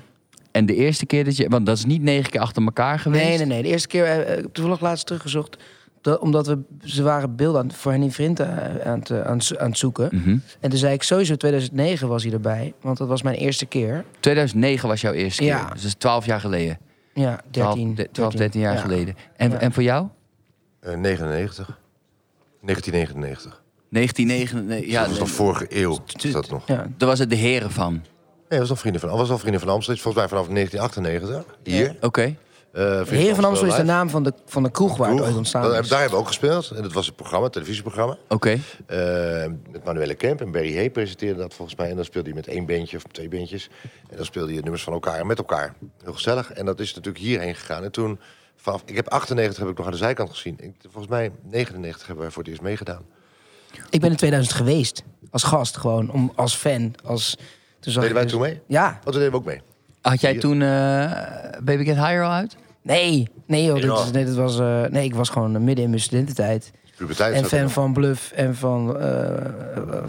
En 0.51 0.67
de 0.67 0.75
eerste 0.75 1.07
keer 1.07 1.25
dat 1.25 1.37
je... 1.37 1.49
Want 1.49 1.67
dat 1.67 1.77
is 1.77 1.85
niet 1.85 2.03
negen 2.03 2.31
keer 2.31 2.41
achter 2.41 2.63
elkaar 2.65 2.99
geweest. 2.99 3.25
Nee, 3.25 3.37
nee, 3.37 3.47
nee. 3.47 3.63
De 3.63 3.69
eerste 3.69 3.89
keer, 3.89 4.05
eh, 4.05 4.37
ik 4.37 4.43
heb 4.43 4.53
toevallig 4.55 4.81
laatst 4.81 5.07
teruggezocht. 5.07 5.57
Dat, 6.01 6.21
omdat 6.21 6.47
we, 6.47 6.59
ze 6.85 7.03
waren 7.03 7.37
beelden 7.37 7.61
aan, 7.61 7.73
voor 7.73 7.93
Henny 7.93 8.13
aan, 8.19 8.49
aan, 8.85 8.99
het, 8.99 9.11
eh, 9.11 9.21
aan, 9.21 9.37
het 9.37 9.45
zo- 9.45 9.57
aan 9.57 9.69
het 9.69 9.79
zoeken. 9.79 10.09
Mhm. 10.13 10.37
En 10.61 10.71
toen 10.71 10.79
zei 10.79 10.93
ik 10.95 11.03
sowieso 11.03 11.37
2009 11.37 12.09
was 12.09 12.23
hij 12.23 12.33
erbij. 12.33 12.73
Want 12.81 12.99
dat 12.99 13.09
was 13.09 13.23
mijn 13.23 13.37
eerste 13.37 13.67
keer. 13.67 14.05
2009 14.21 14.89
was 14.89 15.01
jouw 15.01 15.13
eerste 15.13 15.39
keer. 15.43 15.49
Ja. 15.51 15.63
Dus 15.63 15.69
dat 15.83 15.85
is 15.85 15.95
12 15.95 16.27
jaar 16.27 16.41
geleden. 16.41 16.79
Ja, 17.15 17.41
12, 17.51 17.75
13. 17.75 17.95
de- 17.95 18.09
12 18.13 18.35
13 18.35 18.61
jaar 18.61 18.75
Ja. 18.75 18.81
geleden. 18.81 19.17
En, 19.37 19.51
Ja. 19.51 19.59
en 19.61 19.73
voor 19.73 19.83
jou? 19.83 20.07
Eh, 20.81 20.97
99. 20.97 21.79
1999. 22.61 23.63
1999. 23.89 24.91
Ja, 24.91 25.01
dat 25.01 25.11
was 25.11 25.19
nog 25.19 25.31
vorige 25.31 25.67
eeuw. 25.69 25.99
Is 26.23 26.33
dat 26.33 26.51
nog? 26.51 26.67
Ja. 26.67 26.87
daar 26.97 27.09
was 27.09 27.19
het 27.19 27.31
de 27.31 27.37
heren 27.37 27.71
van. 27.71 27.93
Nee, 27.93 28.03
dat 28.49 28.59
was 28.59 28.69
nog 28.69 28.79
vrienden 28.79 29.01
van, 29.01 29.11
was 29.11 29.31
al 29.31 29.39
vrienden 29.39 29.61
van 29.61 29.71
Amsterdam. 29.71 30.03
Volgens 30.03 30.23
mij 30.23 30.39
vanaf 30.39 30.55
1998. 30.55 31.59
Hier. 31.63 31.97
Oké. 32.01 32.37
Eh, 32.73 32.85
De 32.85 32.95
Vrienden 32.95 33.19
Heren 33.19 33.35
van 33.35 33.45
Amstel 33.45 33.67
is 33.69 33.75
de 33.75 33.83
naam 33.83 34.11
van 34.11 34.23
de, 34.23 34.33
van 34.47 34.63
de 34.63 34.71
kroeg 34.71 34.97
waar 34.97 35.11
het 35.11 35.21
ooit 35.21 35.37
ontstaan 35.37 35.75
is. 35.75 35.89
Daar 35.89 36.01
hebben 36.01 36.17
we 36.19 36.23
ook 36.23 36.27
gespeeld. 36.27 36.71
En 36.71 36.83
dat 36.83 36.93
was 36.93 37.07
het 37.07 37.17
programma, 37.17 37.45
het 37.45 37.53
televisieprogramma. 37.53 38.17
Oké. 38.29 38.59
Eh, 38.87 38.99
met 39.71 39.85
Manuele 39.85 40.15
Kemp 40.15 40.41
en 40.41 40.51
Barry 40.53 40.75
Hay 40.75 40.91
presenteerde 40.91 41.41
dat 41.41 41.55
volgens 41.55 41.77
mij. 41.77 41.91
En 41.91 41.97
dan 41.97 42.05
speelde 42.05 42.29
hij 42.29 42.37
met 42.37 42.49
één 42.49 42.67
bandje 42.67 42.97
of 42.97 43.03
twee 43.03 43.29
bandjes. 43.29 43.69
En 44.11 44.17
dan 44.17 44.25
speelde 44.25 44.55
je 44.55 44.61
nummers 44.61 44.83
van 44.83 44.93
elkaar 44.93 45.19
en 45.19 45.27
met 45.27 45.39
elkaar. 45.39 45.75
Heel 46.03 46.13
gezellig. 46.13 46.53
En 46.53 46.65
dat 46.67 46.81
is 46.81 46.95
natuurlijk 46.95 47.25
hierheen 47.25 47.55
gegaan. 47.55 47.85
En 47.85 47.91
toen, 47.91 48.21
vanaf, 48.57 48.83
ik 48.85 48.97
heb 48.97 49.09
98 49.09 49.59
heb 49.59 49.69
ik 49.69 49.77
nog 49.77 49.87
aan 49.87 49.93
de 49.93 49.99
zijkant 49.99 50.31
gezien. 50.31 50.57
Ik, 50.61 50.75
volgens 50.83 51.09
mij 51.09 51.31
99 51.51 52.07
hebben 52.07 52.25
wij 52.25 52.33
voor 52.33 52.43
het 52.43 52.51
eerst 52.51 52.63
meegedaan. 52.63 53.03
Ik 53.91 54.01
ben 54.01 54.11
in 54.11 54.17
2000 54.17 54.55
geweest. 54.57 55.03
Als 55.31 55.43
gast 55.43 55.77
gewoon. 55.77 56.11
Om, 56.11 56.33
als 56.35 56.55
fan. 56.57 56.95
Als, 57.05 57.37
toen 57.81 57.93
zag 57.93 58.03
Deden 58.03 58.13
wij 58.15 58.23
dus- 58.23 58.33
toen 58.33 58.41
mee? 58.41 58.61
Ja. 58.67 58.85
Want 58.91 59.03
toen 59.05 59.13
deden 59.13 59.31
we 59.31 59.37
ook 59.37 59.45
mee. 59.45 59.61
Had 60.01 60.21
jij 60.21 60.39
toen 60.39 60.63
eh, 60.63 60.69
Baby 61.63 61.85
Get 61.85 61.95
Higher 61.97 62.25
al 62.25 62.31
uit? 62.31 62.57
Nee. 62.83 63.29
Nee 63.47 63.65
joh. 63.65 63.75
Dit 63.75 63.85
Ja. 63.85 64.03
is, 64.05 64.11
nee, 64.11 64.25
dit 64.25 64.35
was, 64.35 64.59
eh, 64.59 64.85
nee, 64.85 65.05
ik 65.05 65.15
was 65.15 65.29
gewoon 65.29 65.65
midden 65.65 65.85
in 65.85 65.91
mijn 65.91 66.03
studententijd. 66.03 66.71
Puberteit 66.97 67.35
En 67.35 67.41
zat 67.41 67.51
er 67.51 67.57
fan 67.57 67.65
nog. 67.65 67.73
van 67.73 67.93
Bluff 67.93 68.31
en 68.33 68.55
van 68.57 68.99
eh 69.01 69.45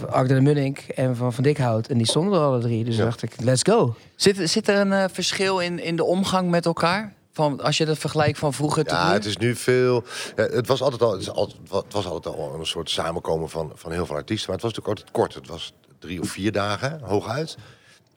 Agda 0.10 0.34
de 0.36 0.42
Munnik 0.42 0.80
en 0.80 1.16
van 1.16 1.34
Van 1.34 1.44
Dikhout. 1.44 1.88
En 1.88 1.98
die 1.98 2.08
stonden 2.08 2.34
er 2.40 2.46
alle 2.46 2.60
drie. 2.60 2.84
Dus 2.84 2.96
Ja. 2.96 3.04
dacht 3.04 3.22
ik, 3.24 3.34
let's 3.42 3.62
go. 3.64 3.96
Zit, 4.16 4.50
zit 4.50 4.68
er 4.68 4.76
een 4.78 4.94
eh, 4.94 5.04
verschil 5.12 5.60
in, 5.60 5.84
in 5.84 5.96
de 5.96 6.04
omgang 6.04 6.50
met 6.50 6.66
elkaar? 6.66 7.14
Van, 7.40 7.62
als 7.62 7.78
je 7.78 7.86
dat 7.86 7.98
vergelijkt 7.98 8.38
van 8.38 8.54
vroeger 8.54 8.84
tot 8.84 8.98
Ja, 8.98 9.08
nu? 9.08 9.14
het 9.14 9.26
is 9.26 9.38
nu 9.38 9.56
veel. 9.56 10.04
ja, 10.36 10.44
het 10.44 10.68
was 10.68 10.82
altijd 10.82 11.02
al, 11.02 11.12
het, 11.12 11.22
is 11.22 11.30
altijd, 11.30 11.58
het 11.72 11.94
was 11.94 12.06
altijd 12.06 12.36
al 12.36 12.54
een 12.54 12.66
soort 12.66 12.90
samenkomen 12.90 13.50
van, 13.50 13.72
van 13.76 13.92
heel 13.92 14.06
veel 14.06 14.16
artiesten. 14.16 14.46
Maar 14.52 14.56
het 14.56 14.66
was 14.66 14.74
natuurlijk 14.74 15.00
altijd 15.00 15.12
kort. 15.12 15.34
Het 15.34 15.48
was 15.48 15.74
drie 16.00 16.22
of 16.22 16.30
vier 16.30 16.52
dagen, 16.52 17.02
hooguit. 17.04 17.58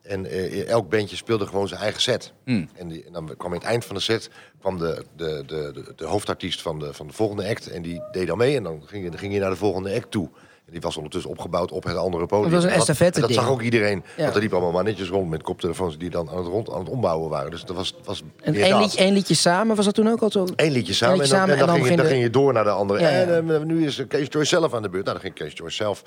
En 0.02 0.26
eh, 0.26 0.68
elk 0.68 0.88
bandje 0.90 1.16
speelde 1.16 1.46
gewoon 1.46 1.68
zijn 1.68 1.80
eigen 1.80 2.00
set. 2.00 2.32
Hmm. 2.44 2.68
En, 2.74 2.88
die, 2.88 3.04
en 3.04 3.12
dan 3.12 3.34
kwam 3.36 3.52
in 3.52 3.58
het 3.58 3.68
eind 3.68 3.84
van 3.84 3.96
de 3.96 4.02
set 4.02 4.30
kwam 4.60 4.78
de, 4.78 5.04
de, 5.16 5.42
de, 5.46 5.70
de, 5.74 5.92
de 5.96 6.04
hoofdartiest 6.06 6.62
van 6.62 6.78
de, 6.78 6.94
van 6.94 7.06
de 7.06 7.12
volgende 7.12 7.48
act. 7.48 7.66
En 7.66 7.82
die 7.82 8.02
deed 8.12 8.26
dan 8.26 8.38
mee. 8.38 8.56
En 8.56 8.62
dan 8.62 8.82
ging 8.86 9.10
dan 9.10 9.18
ging 9.18 9.32
je 9.32 9.40
naar 9.40 9.50
de 9.50 9.56
volgende 9.56 9.94
act 9.94 10.10
toe. 10.10 10.28
Die 10.72 10.80
was 10.80 10.96
ondertussen 10.96 11.30
opgebouwd 11.30 11.72
op 11.72 11.84
het 11.84 11.96
andere 11.96 12.26
podium. 12.26 12.44
Het 12.44 12.54
was 12.54 12.62
een 12.64 12.70
En 12.70 12.78
dat- 12.78 12.88
estafette 12.88 13.20
en 13.20 13.26
Dat 13.26 13.36
zag 13.36 13.48
ook 13.50 13.62
iedereen. 13.62 14.02
Ja. 14.16 14.22
Want 14.22 14.34
er 14.34 14.40
liepen 14.40 14.56
allemaal 14.58 14.74
mannetjes 14.76 15.08
rond 15.08 15.30
met 15.30 15.42
koptelefoons 15.42 15.98
die 15.98 16.10
dan 16.10 16.30
aan 16.30 16.36
het, 16.36 16.46
rond, 16.46 16.70
aan 16.70 16.78
het 16.78 16.88
ombouwen 16.88 17.30
waren. 17.30 17.50
Dus 17.50 17.64
dat 17.64 17.76
was, 17.76 17.94
was 18.04 18.22
En 18.40 18.54
één 18.54 18.70
dat. 18.70 18.80
liedje, 18.80 18.98
één 18.98 19.12
liedje 19.12 19.34
samen, 19.34 19.76
was 19.76 19.84
dat 19.84 19.94
toen 19.94 20.08
ook 20.08 20.20
al 20.22 20.30
zo? 20.30 20.46
Eén 20.56 20.70
liedje 20.72 20.92
samen, 20.92 21.18
liedje 21.18 21.32
en 21.34 21.38
dan, 21.40 21.48
samen 21.48 21.54
en 21.54 21.58
dan, 21.58 21.68
en 21.68 21.74
dan 21.74 21.74
ging, 21.74 21.88
je, 21.90 21.96
dan 21.96 22.06
ging 22.06 22.08
de- 22.08 22.08
ging 22.08 22.22
je 22.22 22.30
door 22.30 22.52
naar 22.52 22.64
de 22.64 22.70
andere. 22.70 23.00
Ja, 23.00 23.08
ja. 23.08 23.16
En 23.24 23.54
eh, 23.54 23.60
nu 23.62 23.86
is 23.86 23.98
eh, 23.98 24.08
Kees 24.08 24.26
Joyce 24.30 24.48
zelf 24.48 24.74
aan 24.74 24.82
de 24.82 24.88
beurt. 24.88 25.04
Nou, 25.04 25.16
dan 25.20 25.24
ging 25.32 25.34
Kees 25.48 25.52
Joyce 25.58 25.76
zelf. 25.76 26.02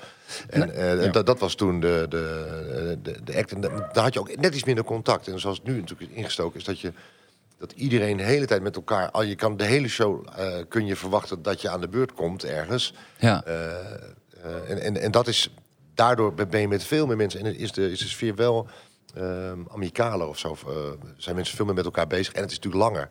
En 0.50 0.74
eh, 0.74 1.04
ja. 1.04 1.10
dat, 1.10 1.26
dat 1.26 1.38
was 1.38 1.54
toen 1.54 1.80
de, 1.80 2.06
de, 2.08 2.98
de, 3.02 3.16
de 3.24 3.36
act. 3.36 3.52
En 3.52 3.60
da- 3.60 3.88
daar 3.92 4.04
had 4.04 4.14
je 4.14 4.20
ook 4.20 4.36
net 4.36 4.54
iets 4.54 4.64
minder 4.64 4.84
contact. 4.84 5.28
En 5.28 5.40
zoals 5.40 5.56
het 5.58 5.66
nu 5.66 5.80
natuurlijk 5.80 6.10
ingestoken 6.12 6.58
is, 6.60 6.64
dat 6.64 6.80
je 6.80 6.92
dat 7.58 7.72
iedereen 7.72 8.16
de 8.16 8.22
hele 8.22 8.46
tijd 8.46 8.62
met 8.62 8.76
elkaar... 8.76 9.10
Al 9.10 9.22
je 9.22 9.34
kan 9.34 9.56
de 9.56 9.64
hele 9.64 9.88
show 9.88 10.26
eh, 10.36 10.46
kun 10.68 10.86
je 10.86 10.96
verwachten 10.96 11.42
dat 11.42 11.60
je 11.60 11.68
aan 11.68 11.80
de 11.80 11.88
beurt 11.88 12.12
komt 12.12 12.44
ergens. 12.44 12.94
Ja. 13.18 13.42
En, 14.68 14.80
en, 14.82 15.00
en 15.00 15.10
dat 15.10 15.26
is... 15.26 15.50
Daardoor 15.94 16.34
ben 16.34 16.60
je 16.60 16.68
met 16.68 16.84
veel 16.84 17.06
meer 17.06 17.16
mensen... 17.16 17.40
En 17.40 17.56
is 17.56 17.72
de, 17.72 17.90
is 17.90 17.98
de 17.98 18.08
sfeer 18.08 18.34
wel 18.34 18.68
ehm 19.14 19.58
amicaler 19.68 20.28
of 20.28 20.38
zo. 20.38 20.56
Eh, 20.66 20.74
zijn 21.16 21.34
mensen 21.34 21.56
veel 21.56 21.64
meer 21.64 21.74
met 21.74 21.84
elkaar 21.84 22.06
bezig. 22.06 22.32
En 22.32 22.42
het 22.42 22.50
is 22.50 22.56
natuurlijk 22.56 22.84
langer. 22.84 23.08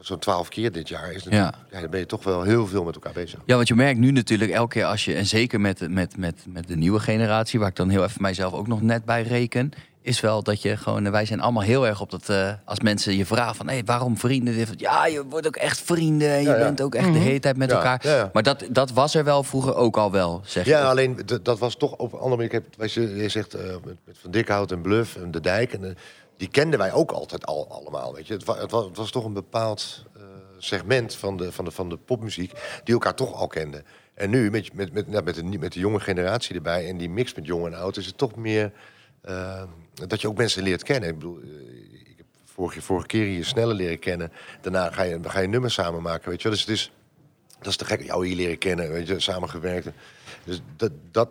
Zo'n 0.00 0.18
twaalf 0.18 0.48
keer 0.48 0.72
dit 0.72 0.88
jaar 0.88 1.12
is 1.12 1.24
natuurlijk, 1.24 1.56
ja. 1.70 1.80
dan 1.80 1.90
ben 1.90 2.00
je 2.00 2.06
toch 2.06 2.24
wel 2.24 2.42
heel 2.42 2.66
veel 2.66 2.84
met 2.84 2.94
elkaar 2.94 3.12
bezig. 3.12 3.40
Ja, 3.44 3.56
want 3.56 3.68
je 3.68 3.74
merkt 3.74 3.98
nu 3.98 4.10
natuurlijk 4.10 4.50
elke 4.50 4.74
keer 4.74 4.84
als 4.84 5.04
je, 5.04 5.14
en 5.14 5.26
zeker 5.26 5.60
met, 5.60 5.90
met, 5.90 6.16
met, 6.16 6.44
met 6.48 6.68
de 6.68 6.76
nieuwe 6.76 7.00
generatie, 7.00 7.58
waar 7.58 7.68
ik 7.68 7.76
dan 7.76 7.88
heel 7.88 8.04
even 8.04 8.22
mijzelf 8.22 8.52
ook 8.52 8.66
nog 8.66 8.82
net 8.82 9.04
bij 9.04 9.22
reken, 9.22 9.72
is 10.04 10.20
wel 10.20 10.42
dat 10.42 10.62
je 10.62 10.76
gewoon, 10.76 11.10
wij 11.10 11.24
zijn 11.24 11.40
allemaal 11.40 11.62
heel 11.62 11.86
erg 11.86 12.00
op 12.00 12.10
dat, 12.10 12.28
eh, 12.28 12.52
als 12.64 12.80
mensen 12.80 13.16
je 13.16 13.26
vragen 13.26 13.54
van, 13.54 13.68
hé, 13.68 13.80
waarom 13.84 14.18
vrienden? 14.18 14.54
Dit, 14.54 14.68
Ja, 14.76 15.06
je 15.06 15.24
wordt 15.26 15.46
ook 15.46 15.56
echt 15.56 15.80
vrienden 15.80 16.28
en 16.30 16.42
je 16.42 16.48
Ja, 16.48 16.54
ja. 16.56 16.64
bent 16.64 16.80
ook 16.82 16.94
echt 16.94 17.12
de 17.12 17.18
hele 17.18 17.38
tijd 17.40 17.56
met 17.56 17.70
Ja, 17.70 17.76
elkaar. 17.76 18.00
ja, 18.02 18.16
ja. 18.16 18.30
Maar 18.32 18.42
dat, 18.42 18.64
dat 18.70 18.90
was 18.92 19.14
er 19.14 19.24
wel 19.24 19.42
vroeger 19.42 19.74
ook 19.74 19.96
al 19.96 20.10
wel, 20.10 20.40
zeg 20.44 20.64
je. 20.64 20.70
Ja, 20.70 20.88
alleen 20.90 21.20
dat 21.42 21.58
was 21.58 21.76
toch 21.76 21.92
op 21.92 22.12
een 22.12 22.18
andere 22.18 22.36
manier. 22.42 22.54
Ik 22.54 22.62
heb, 22.78 22.88
z- 22.88 22.94
je 22.94 23.28
zegt 23.28 23.54
eh, 23.54 23.62
met, 23.84 23.96
met 24.04 24.16
Van 24.20 24.30
Dikhout 24.30 24.72
en 24.72 24.80
Bluff 24.80 25.16
en 25.16 25.30
De 25.30 25.40
Dijk. 25.40 25.72
En, 25.72 25.84
eh, 25.88 25.94
die 26.36 26.48
kenden 26.48 26.78
wij 26.78 26.92
ook 26.92 27.10
altijd 27.10 27.46
al 27.46 27.66
allemaal. 27.70 28.14
Weet 28.14 28.26
je. 28.26 28.32
Het, 28.34 28.44
wa- 28.44 28.58
het, 28.58 28.70
was, 28.70 28.84
het 28.84 28.96
was 28.96 29.10
toch 29.10 29.24
een 29.24 29.32
bepaald 29.32 30.04
eh, 30.16 30.22
segment 30.58 31.14
van 31.14 31.36
de, 31.36 31.52
van, 31.52 31.64
de, 31.64 31.70
van 31.70 31.88
de 31.88 31.96
popmuziek 31.96 32.52
die 32.84 32.94
elkaar 32.94 33.14
toch 33.14 33.32
al 33.34 33.46
kenden. 33.46 33.84
En 34.14 34.30
nu, 34.30 34.50
met, 34.50 34.74
met, 34.74 34.92
met, 34.92 35.08
nou, 35.08 35.24
met, 35.24 35.34
de, 35.34 35.42
met 35.58 35.72
de 35.72 35.80
jonge 35.80 36.00
generatie 36.00 36.54
erbij 36.54 36.88
en 36.88 36.96
die 36.96 37.10
mix 37.10 37.34
met 37.34 37.46
jong 37.46 37.66
en 37.66 37.74
oud, 37.74 37.96
is 37.96 38.06
het 38.06 38.18
toch 38.18 38.34
meer 38.36 38.72
eh, 39.24 39.62
dat 40.08 40.20
je 40.20 40.28
ook 40.28 40.36
mensen 40.36 40.62
leert 40.62 40.82
kennen. 40.82 41.08
Ik 41.08 41.14
bedoel, 41.14 41.38
eh, 41.42 41.48
ik 42.10 42.14
heb 42.16 42.26
vorige, 42.44 42.82
vorige 42.82 43.06
keer 43.06 43.24
hier 43.26 43.44
sneller 43.44 43.74
leren 43.74 43.98
kennen. 43.98 44.32
Daarna 44.60 44.90
ga 44.90 45.02
je, 45.02 45.18
ga 45.22 45.40
je 45.40 45.48
nummers 45.48 45.74
samen 45.74 46.02
maken. 46.02 46.28
Weet 46.30 46.42
je. 46.42 46.48
wel. 46.48 46.56
Dus 46.56 46.66
het 46.66 46.74
is, 46.76 46.92
dat 47.58 47.66
is 47.66 47.76
te 47.76 47.84
gek. 47.84 48.02
Jou 48.02 48.26
hier 48.26 48.36
leren 48.36 48.58
kennen, 48.58 48.90
weet 48.90 49.06
je, 49.06 49.20
samengewerkt. 49.20 49.88
Dus 50.44 50.60
dat, 50.76 50.90
dat, 51.10 51.28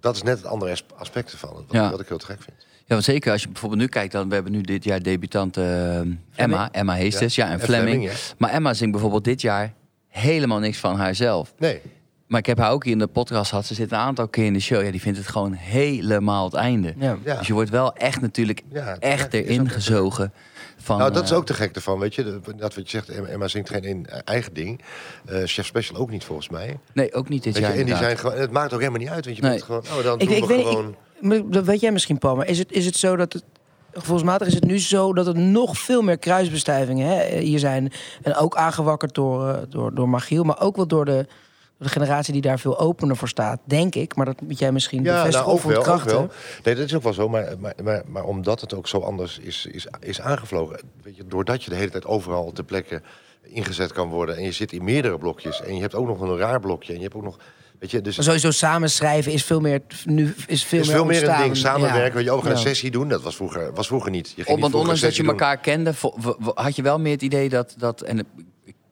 dat 0.00 0.16
is 0.16 0.22
net 0.22 0.36
het 0.38 0.46
andere 0.46 0.70
as- 0.70 0.84
aspect 0.96 1.32
ervan. 1.32 1.52
Wat, 1.52 1.64
Ja. 1.68 1.90
wat 1.90 2.00
ik 2.00 2.08
heel 2.08 2.18
te 2.18 2.26
gek 2.26 2.42
vind. 2.42 2.56
Ja, 2.78 2.92
want 2.94 3.04
zeker 3.04 3.32
als 3.32 3.42
je 3.42 3.48
bijvoorbeeld 3.48 3.80
nu 3.80 3.86
kijkt, 3.86 4.12
dan 4.12 4.28
we 4.28 4.34
hebben 4.34 4.52
nu 4.52 4.60
dit 4.60 4.84
jaar 4.84 5.02
debutant 5.02 5.56
eh, 5.56 6.00
Emma, 6.34 6.68
Emma 6.72 6.94
Heesters, 6.94 7.34
ja, 7.34 7.46
en 7.46 7.52
En 7.52 7.60
Fleming. 7.60 7.88
Fleming, 7.90 8.10
ja. 8.12 8.34
Maar 8.38 8.50
Emma 8.50 8.74
zingt 8.74 8.92
bijvoorbeeld 8.92 9.24
dit 9.24 9.40
jaar 9.40 9.72
helemaal 10.08 10.58
niks 10.58 10.78
van 10.78 10.96
haarzelf. 10.96 11.54
Nee. 11.58 11.80
Maar 12.26 12.40
ik 12.40 12.46
heb 12.46 12.58
haar 12.58 12.70
ook 12.70 12.84
hier 12.84 12.92
in 12.92 12.98
de 12.98 13.06
podcast 13.06 13.48
gehad. 13.48 13.66
Ze 13.66 13.74
zit 13.74 13.92
een 13.92 13.98
aantal 13.98 14.28
keer 14.28 14.44
in 14.44 14.52
de 14.52 14.60
show. 14.60 14.84
Ja, 14.84 14.90
die 14.90 15.00
vindt 15.00 15.18
het 15.18 15.28
gewoon 15.28 15.52
helemaal 15.52 16.44
het 16.44 16.54
einde. 16.54 16.94
Ja. 16.98 17.16
Ja. 17.24 17.38
Dus 17.38 17.46
je 17.46 17.52
wordt 17.52 17.70
wel 17.70 17.92
echt 17.94 18.20
natuurlijk 18.20 18.62
Ja, 18.72 18.96
echt 18.98 19.34
erin 19.34 19.70
gezogen. 19.70 20.32
Van, 20.76 20.98
nou, 20.98 21.12
dat 21.12 21.24
is 21.24 21.30
eh, 21.30 21.36
ook 21.36 21.46
te 21.46 21.54
gek 21.54 21.74
ervan, 21.74 21.98
weet 21.98 22.14
je. 22.14 22.40
Dat 22.56 22.74
wat 22.74 22.90
je 22.90 23.02
zegt, 23.02 23.08
Emma, 23.08 23.48
zingt 23.48 23.70
geen 23.70 23.88
een, 23.88 24.06
eigen 24.24 24.54
ding. 24.54 24.80
Eh, 25.26 25.42
Chef 25.44 25.66
Special 25.66 25.98
ook 26.00 26.10
niet, 26.10 26.24
volgens 26.24 26.48
mij. 26.48 26.78
Nee, 26.92 27.14
ook 27.14 27.28
niet 27.28 27.42
dit 27.42 27.52
Weet 27.54 27.62
je, 27.62 27.68
jaar 27.68 27.78
en 27.78 27.86
die 27.86 27.96
zijn 27.96 28.18
gewoon, 28.18 28.36
het 28.38 28.50
maakt 28.50 28.72
ook 28.72 28.78
helemaal 28.78 29.00
niet 29.00 29.08
uit, 29.10 29.24
want 29.24 29.36
je 29.36 29.42
Nee. 29.42 29.50
bent 29.50 29.62
gewoon... 29.62 29.82
Oh, 29.98 30.04
dan 30.04 30.20
Ik, 30.20 30.28
doen 30.28 30.36
ik 30.36 30.44
we 30.44 30.54
weet, 30.54 30.66
gewoon... 30.66 30.94
ik, 31.20 31.52
dat 31.52 31.64
weet 31.64 31.80
jij 31.80 31.92
misschien, 31.92 32.18
Paul. 32.18 32.36
Maar 32.36 32.46
is 32.46 32.58
het, 32.58 32.72
is 32.72 32.86
het 32.86 32.96
zo 32.96 33.16
dat 33.16 33.32
het... 33.32 33.44
Gevoelsmatig 33.92 34.46
is 34.46 34.54
het 34.54 34.64
nu 34.64 34.78
zo 34.78 35.12
dat 35.14 35.26
er 35.26 35.38
nog 35.38 35.78
veel 35.78 36.02
meer 36.02 36.18
kruisbestuivingen 36.18 37.08
hè, 37.08 37.38
hier 37.38 37.58
zijn. 37.58 37.92
En 38.22 38.34
ook 38.36 38.56
aangewakkerd 38.56 39.14
door, 39.14 39.48
eh, 39.48 39.58
door, 39.68 39.94
door 39.94 40.08
Magiel. 40.08 40.44
Maar 40.44 40.60
ook 40.60 40.76
wel 40.76 40.86
door 40.86 41.04
de, 41.04 41.26
de 41.78 41.88
generatie 41.88 42.32
die 42.32 42.42
daar 42.42 42.58
veel 42.58 42.78
opener 42.78 43.16
voor 43.16 43.28
staat. 43.28 43.60
Denk 43.64 43.94
ik. 43.94 44.16
Maar 44.16 44.26
dat 44.26 44.40
moet 44.40 44.58
jij 44.58 44.72
misschien 44.72 45.02
Ja, 45.02 45.16
bevestigen 45.16 45.46
nou, 45.48 45.58
ook 45.58 45.64
ook 45.70 45.76
ontkrachten. 45.76 46.16
wel. 46.16 46.28
Nee, 46.64 46.74
dat 46.74 46.84
is 46.84 46.94
ook 46.94 47.02
wel 47.02 47.12
zo. 47.12 47.28
Maar, 47.28 47.54
maar, 47.60 47.74
maar, 47.82 48.02
maar 48.06 48.24
omdat 48.24 48.60
het 48.60 48.74
ook 48.74 48.88
zo 48.88 48.98
anders 48.98 49.38
is, 49.38 49.66
is, 49.70 49.86
is 50.00 50.20
aangevlogen... 50.20 50.80
Weet 51.02 51.16
je, 51.16 51.26
doordat 51.26 51.64
je 51.64 51.70
de 51.70 51.76
hele 51.76 51.90
tijd 51.90 52.06
overal 52.06 52.52
ter 52.52 52.64
plekke 52.64 53.02
ingezet 53.42 53.92
kan 53.92 54.08
worden... 54.08 54.36
en 54.36 54.42
je 54.42 54.52
zit 54.52 54.72
in 54.72 54.84
meerdere 54.84 55.18
blokjes... 55.18 55.62
en 55.62 55.74
je 55.74 55.80
hebt 55.80 55.94
ook 55.94 56.06
nog 56.06 56.20
een 56.20 56.36
raar 56.36 56.60
blokje... 56.60 56.92
en 56.92 56.98
je 56.98 57.04
hebt 57.04 57.14
ook 57.16 57.22
nog... 57.22 57.36
Weet 57.78 57.90
je, 57.90 58.00
dus 58.00 58.16
Maar 58.16 58.24
sowieso 58.24 58.50
samenschrijven 58.50 59.32
is 59.32 59.44
veel 59.44 59.60
meer... 59.60 59.80
Nu 60.04 60.34
is 60.46 60.64
veel 60.64 60.80
is 60.80 60.86
meer 60.86 60.96
veel 60.96 61.04
meer 61.04 61.28
een 61.28 61.42
ding. 61.42 61.56
Samenwerken, 61.56 62.14
weet 62.14 62.24
je, 62.24 62.30
ook 62.30 62.44
een 62.44 62.50
Ja. 62.50 62.56
sessie 62.56 62.90
doen. 62.90 63.08
Dat 63.08 63.22
was 63.22 63.36
vroeger, 63.36 63.72
was 63.72 63.86
vroeger 63.86 64.10
niet. 64.10 64.28
Je 64.28 64.34
ging 64.34 64.46
Op, 64.48 64.52
niet 64.52 64.60
want 64.60 64.72
vroeger 64.72 64.80
ondanks 64.80 65.00
dat 65.00 65.16
je 65.16 65.22
doen. 65.22 65.30
elkaar 65.30 65.56
kende, 65.58 65.92
had 66.54 66.76
je 66.76 66.82
wel 66.82 66.98
meer 66.98 67.12
het 67.12 67.22
idee 67.22 67.48
dat... 67.48 67.74
dat 67.78 68.00
en 68.00 68.18
ik 68.18 68.24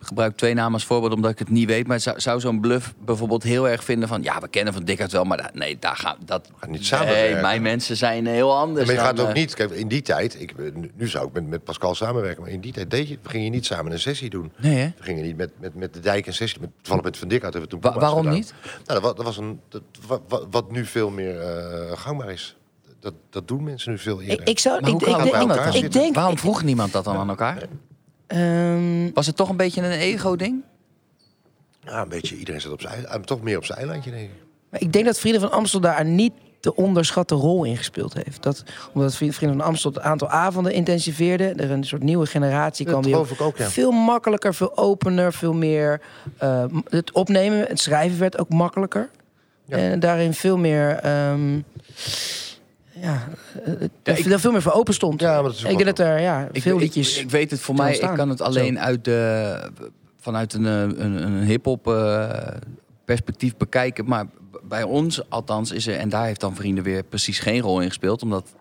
gebruik 0.07 0.37
twee 0.37 0.55
namen 0.55 0.73
als 0.73 0.85
voorbeeld 0.85 1.13
omdat 1.13 1.31
ik 1.31 1.39
het 1.39 1.49
niet 1.51 1.69
weet. 1.69 1.87
Maar 1.87 2.01
zou, 2.01 2.21
zou 2.21 2.41
zo'n 2.41 2.61
bluff 2.61 2.95
bijvoorbeeld 3.05 3.43
heel 3.43 3.69
erg 3.69 3.85
vinden 3.85 4.09
van... 4.09 4.23
ja, 4.23 4.41
we 4.41 4.49
kennen 4.49 4.73
Van 4.73 4.85
Dijk 4.85 5.11
wel, 5.11 5.25
maar 5.25 5.37
da- 5.37 5.51
nee, 5.55 5.77
daar 5.79 5.97
gaan 5.97 6.17
dat... 6.25 6.51
gaan 6.57 6.71
niet 6.71 6.87
samenwerken. 6.87 7.33
Nee, 7.33 7.43
mijn 7.43 7.63
mensen 7.63 7.97
zijn 7.97 8.27
heel 8.27 8.57
anders. 8.57 8.87
maar 8.87 8.95
je 8.95 9.01
gaat 9.01 9.17
dan, 9.17 9.25
ook 9.27 9.33
eh, 9.35 9.39
niet... 9.41 9.55
Kijk, 9.55 9.71
in 9.71 9.89
die 9.89 10.03
tijd... 10.03 10.41
Ik, 10.41 10.55
nu- 10.97 11.09
zou 11.09 11.27
ik 11.27 11.33
met, 11.33 11.47
met 11.47 11.65
Pascal 11.65 11.95
samenwerken. 11.95 12.43
Maar 12.43 12.51
in 12.51 12.61
die 12.61 12.73
tijd 12.73 12.91
deed 12.91 13.09
je, 13.09 13.19
ging 13.23 13.45
je 13.45 13.51
niet 13.51 13.67
samen 13.67 13.93
een 13.93 13.99
sessie 14.01 14.31
doen. 14.31 14.53
Nee, 14.57 14.75
hè? 14.77 14.87
We 14.97 15.03
gingen 15.03 15.23
niet 15.25 15.37
met, 15.37 15.51
met, 15.61 15.75
met 15.75 15.95
de 15.95 16.01
dijk 16.01 16.27
een 16.27 16.35
sessie... 16.35 16.61
Met, 16.61 16.71
toevallig 16.77 17.05
met 17.05 17.17
Van 17.17 17.29
Dijk 17.29 17.43
hebben 17.43 17.61
we 17.61 17.67
toen 17.67 17.81
Wa- 17.81 17.99
waarom 17.99 18.19
gedaan. 18.19 18.33
niet? 18.35 18.55
Nou, 18.87 19.01
dat, 19.01 19.03
wa- 19.03 19.13
dat 19.13 19.25
was 19.25 19.37
een... 19.37 19.61
Dat, 19.69 19.83
wa- 20.07 20.21
wa- 20.29 20.47
wat 20.51 20.71
nu 20.71 20.85
veel 20.87 21.11
meer 21.11 21.41
eh, 21.41 21.93
gangbaar 21.99 22.31
is. 22.31 22.57
Dat, 23.01 23.15
dat 23.31 23.49
doen 23.49 23.65
mensen 23.65 23.91
nu 23.91 23.99
veel 23.99 24.21
eerder. 24.23 24.41
Ik, 24.41 24.49
ik 24.49 24.59
zou... 24.59 24.81
Maar 24.81 24.91
Ik, 24.91 24.97
hoe 25.01 25.09
ik, 25.09 25.15
kan 25.49 25.75
ik, 25.75 25.93
denk... 25.93 26.15
Waarom 26.15 26.39
vroeg 26.39 26.63
niemand 26.63 26.93
dat 26.93 27.05
dan 27.05 27.17
aan 27.17 27.29
elkaar? 27.29 27.63
Ehm, 28.35 29.11
Was 29.15 29.27
het 29.27 29.37
toch 29.37 29.49
een 29.49 29.57
beetje 29.57 29.83
een 29.83 29.91
ego-ding? 29.91 30.63
Ja, 31.81 32.03
een 32.03 32.09
beetje. 32.09 32.37
Iedereen 32.37 32.61
zit 32.61 32.73
op 32.73 32.81
zijn 32.81 32.93
eiland- 32.95 33.15
eh, 33.17 33.23
toch 33.23 33.43
meer 33.43 33.57
op 33.57 33.65
zijn 33.65 33.79
eilandje, 33.79 34.11
denk 34.11 34.23
ik. 34.23 34.43
Maar 34.71 34.81
ik 34.81 34.93
denk 34.93 35.05
dat 35.05 35.19
Vrienden 35.19 35.41
van 35.41 35.51
Amstel 35.51 35.81
daar 35.81 36.05
niet 36.05 36.33
de 36.61 36.75
onderschatte 36.77 37.35
rol 37.35 37.65
in 37.65 37.77
gespeeld 37.77 38.15
heeft. 38.15 38.43
Dat, 38.43 38.63
omdat 38.93 39.15
Vrienden 39.17 39.59
van 39.59 39.61
Amstel 39.61 39.91
het 39.93 40.01
aantal 40.03 40.29
avonden 40.29 40.73
intensiveerde. 40.73 41.45
Er 41.45 41.71
een 41.71 41.85
soort 41.85 42.03
nieuwe 42.03 42.27
generatie 42.27 42.85
Dat 42.85 42.93
kwam. 42.95 43.05
die 43.05 43.13
geloof 43.13 43.31
ik 43.31 43.41
ook, 43.41 43.57
ja. 43.57 43.69
Veel 43.69 43.91
makkelijker, 43.91 44.55
veel 44.55 44.77
opener, 44.77 45.33
veel 45.33 45.53
meer... 45.53 46.01
eh, 46.39 46.65
het 46.89 47.13
opnemen, 47.13 47.59
het 47.59 47.81
schrijven 47.81 48.19
werd 48.19 48.39
ook 48.39 48.49
makkelijker. 48.49 49.11
Ja. 49.67 49.77
En 49.77 50.01
daarin 50.01 50.35
veel 50.35 50.57
meer... 50.59 50.91
ehm, 50.97 51.61
ja, 53.05 53.29
eh, 53.65 53.73
Ja, 53.81 53.89
er 54.03 54.19
ik- 54.19 54.25
veel- 54.25 54.39
veel 54.39 54.53
meer 54.53 54.63
voor 54.63 54.73
open 54.73 54.95
stond. 54.95 55.21
Ja, 55.21 55.35
maar 55.35 55.43
dat 55.43 55.53
is 55.53 55.63
ik 55.63 55.69
denk 55.69 55.85
dat 55.85 55.99
er 55.99 56.21
ja, 56.21 56.49
Ik, 56.53 56.63
veel 56.63 56.75
ik- 56.75 56.81
liedjes... 56.83 57.19
Ik, 57.19 57.31
weet 57.31 57.51
het 57.51 57.61
voor 57.61 57.75
mij. 57.75 57.95
Ik 57.97 58.11
kan 58.17 58.29
het 58.29 58.41
alleen 58.41 58.81
uit 58.81 59.05
de, 59.05 59.71
vanuit 60.21 60.55
een, 60.55 60.67
eh, 60.67 60.81
een, 60.81 61.23
een 61.27 61.43
hip-hop 61.43 61.87
eh, 61.89 62.31
perspectief 63.05 63.57
bekijken. 63.57 64.05
Maar 64.05 64.27
bij 64.63 64.83
ons, 64.83 65.31
althans, 65.31 65.73
is 65.73 65.87
er. 65.87 65.97
En 65.97 66.09
daar 66.09 66.25
heeft 66.25 66.41
dan 66.41 66.55
vrienden 66.55 66.85
weer 66.85 67.03
precies 67.03 67.39
geen 67.39 67.61
rol 67.61 67.81
in 67.81 67.89
gespeeld. 67.89 68.23
Omdat. 68.23 68.55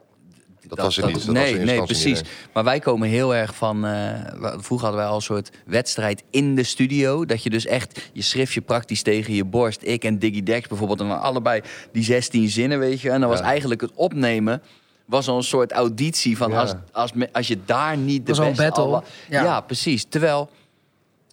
Dat 0.67 0.77
was 0.77 0.97
er 0.97 1.05
niet. 1.05 1.25
Dat 1.25 1.35
nee, 1.35 1.55
nee, 1.55 1.83
precies. 1.83 2.19
niet, 2.21 2.29
Maar 2.53 2.63
wij 2.63 2.79
komen 2.79 3.07
heel 3.09 3.35
erg 3.35 3.55
van. 3.55 3.85
eh, 3.85 4.13
vroeger 4.41 4.79
hadden 4.87 4.95
wij 4.95 5.05
al 5.05 5.15
een 5.15 5.21
soort 5.21 5.51
wedstrijd 5.65 6.23
in 6.29 6.55
de 6.55 6.63
studio. 6.63 7.25
Dat 7.25 7.43
je 7.43 7.49
dus 7.49 7.65
echt. 7.65 8.09
Je 8.13 8.21
schrift 8.21 8.53
je 8.53 8.61
praktisch 8.61 9.01
tegen 9.01 9.33
je 9.33 9.45
borst. 9.45 9.81
Ik 9.83 10.03
en 10.03 10.19
Diggy 10.19 10.43
Dex 10.43 10.67
bijvoorbeeld. 10.67 10.99
En 11.01 11.07
dan 11.07 11.21
allebei 11.21 11.61
die 11.91 12.03
16 12.03 12.49
zinnen, 12.49 12.79
weet 12.79 13.01
je. 13.01 13.09
En 13.09 13.19
dan 13.19 13.29
was 13.29 13.39
eigenlijk 13.41 13.81
het 13.81 13.91
opnemen. 13.95 14.61
Was 15.05 15.27
al 15.27 15.37
een 15.37 15.43
soort 15.43 15.71
auditie 15.71 16.37
van 16.37 16.51
Ja. 16.51 16.59
als, 16.59 16.73
als, 16.91 17.11
als 17.31 17.47
je 17.47 17.57
daar 17.65 17.97
niet 17.97 18.25
de 18.25 18.31
Was 18.31 18.39
al 18.39 18.45
een 18.45 18.51
beste 18.55 18.63
battle. 18.65 18.83
al 18.83 19.03
Ja. 19.29 19.43
ja, 19.43 19.61
precies. 19.61 20.05
Terwijl 20.09 20.49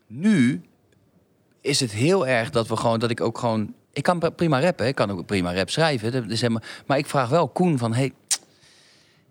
nu 0.06 0.62
is 1.60 1.80
het 1.80 1.92
heel 1.92 2.26
erg 2.26 2.50
dat 2.50 2.68
we 2.68 2.76
gewoon 2.76 2.98
dat 2.98 3.10
ik 3.10 3.20
ook 3.20 3.38
gewoon 3.38 3.74
ik 3.92 4.02
kan 4.02 4.18
pri- 4.18 4.30
prima 4.30 4.60
rappen, 4.60 4.86
ik 4.86 4.94
kan 4.94 5.10
ook 5.10 5.26
prima 5.26 5.54
rap 5.54 5.70
schrijven. 5.70 6.12
Dat 6.12 6.24
is 6.28 6.40
helemaal, 6.40 6.62
maar 6.86 6.98
ik 6.98 7.06
vraag 7.06 7.28
wel 7.28 7.48
Koen 7.48 7.78
van 7.78 7.94
hey, 7.94 8.12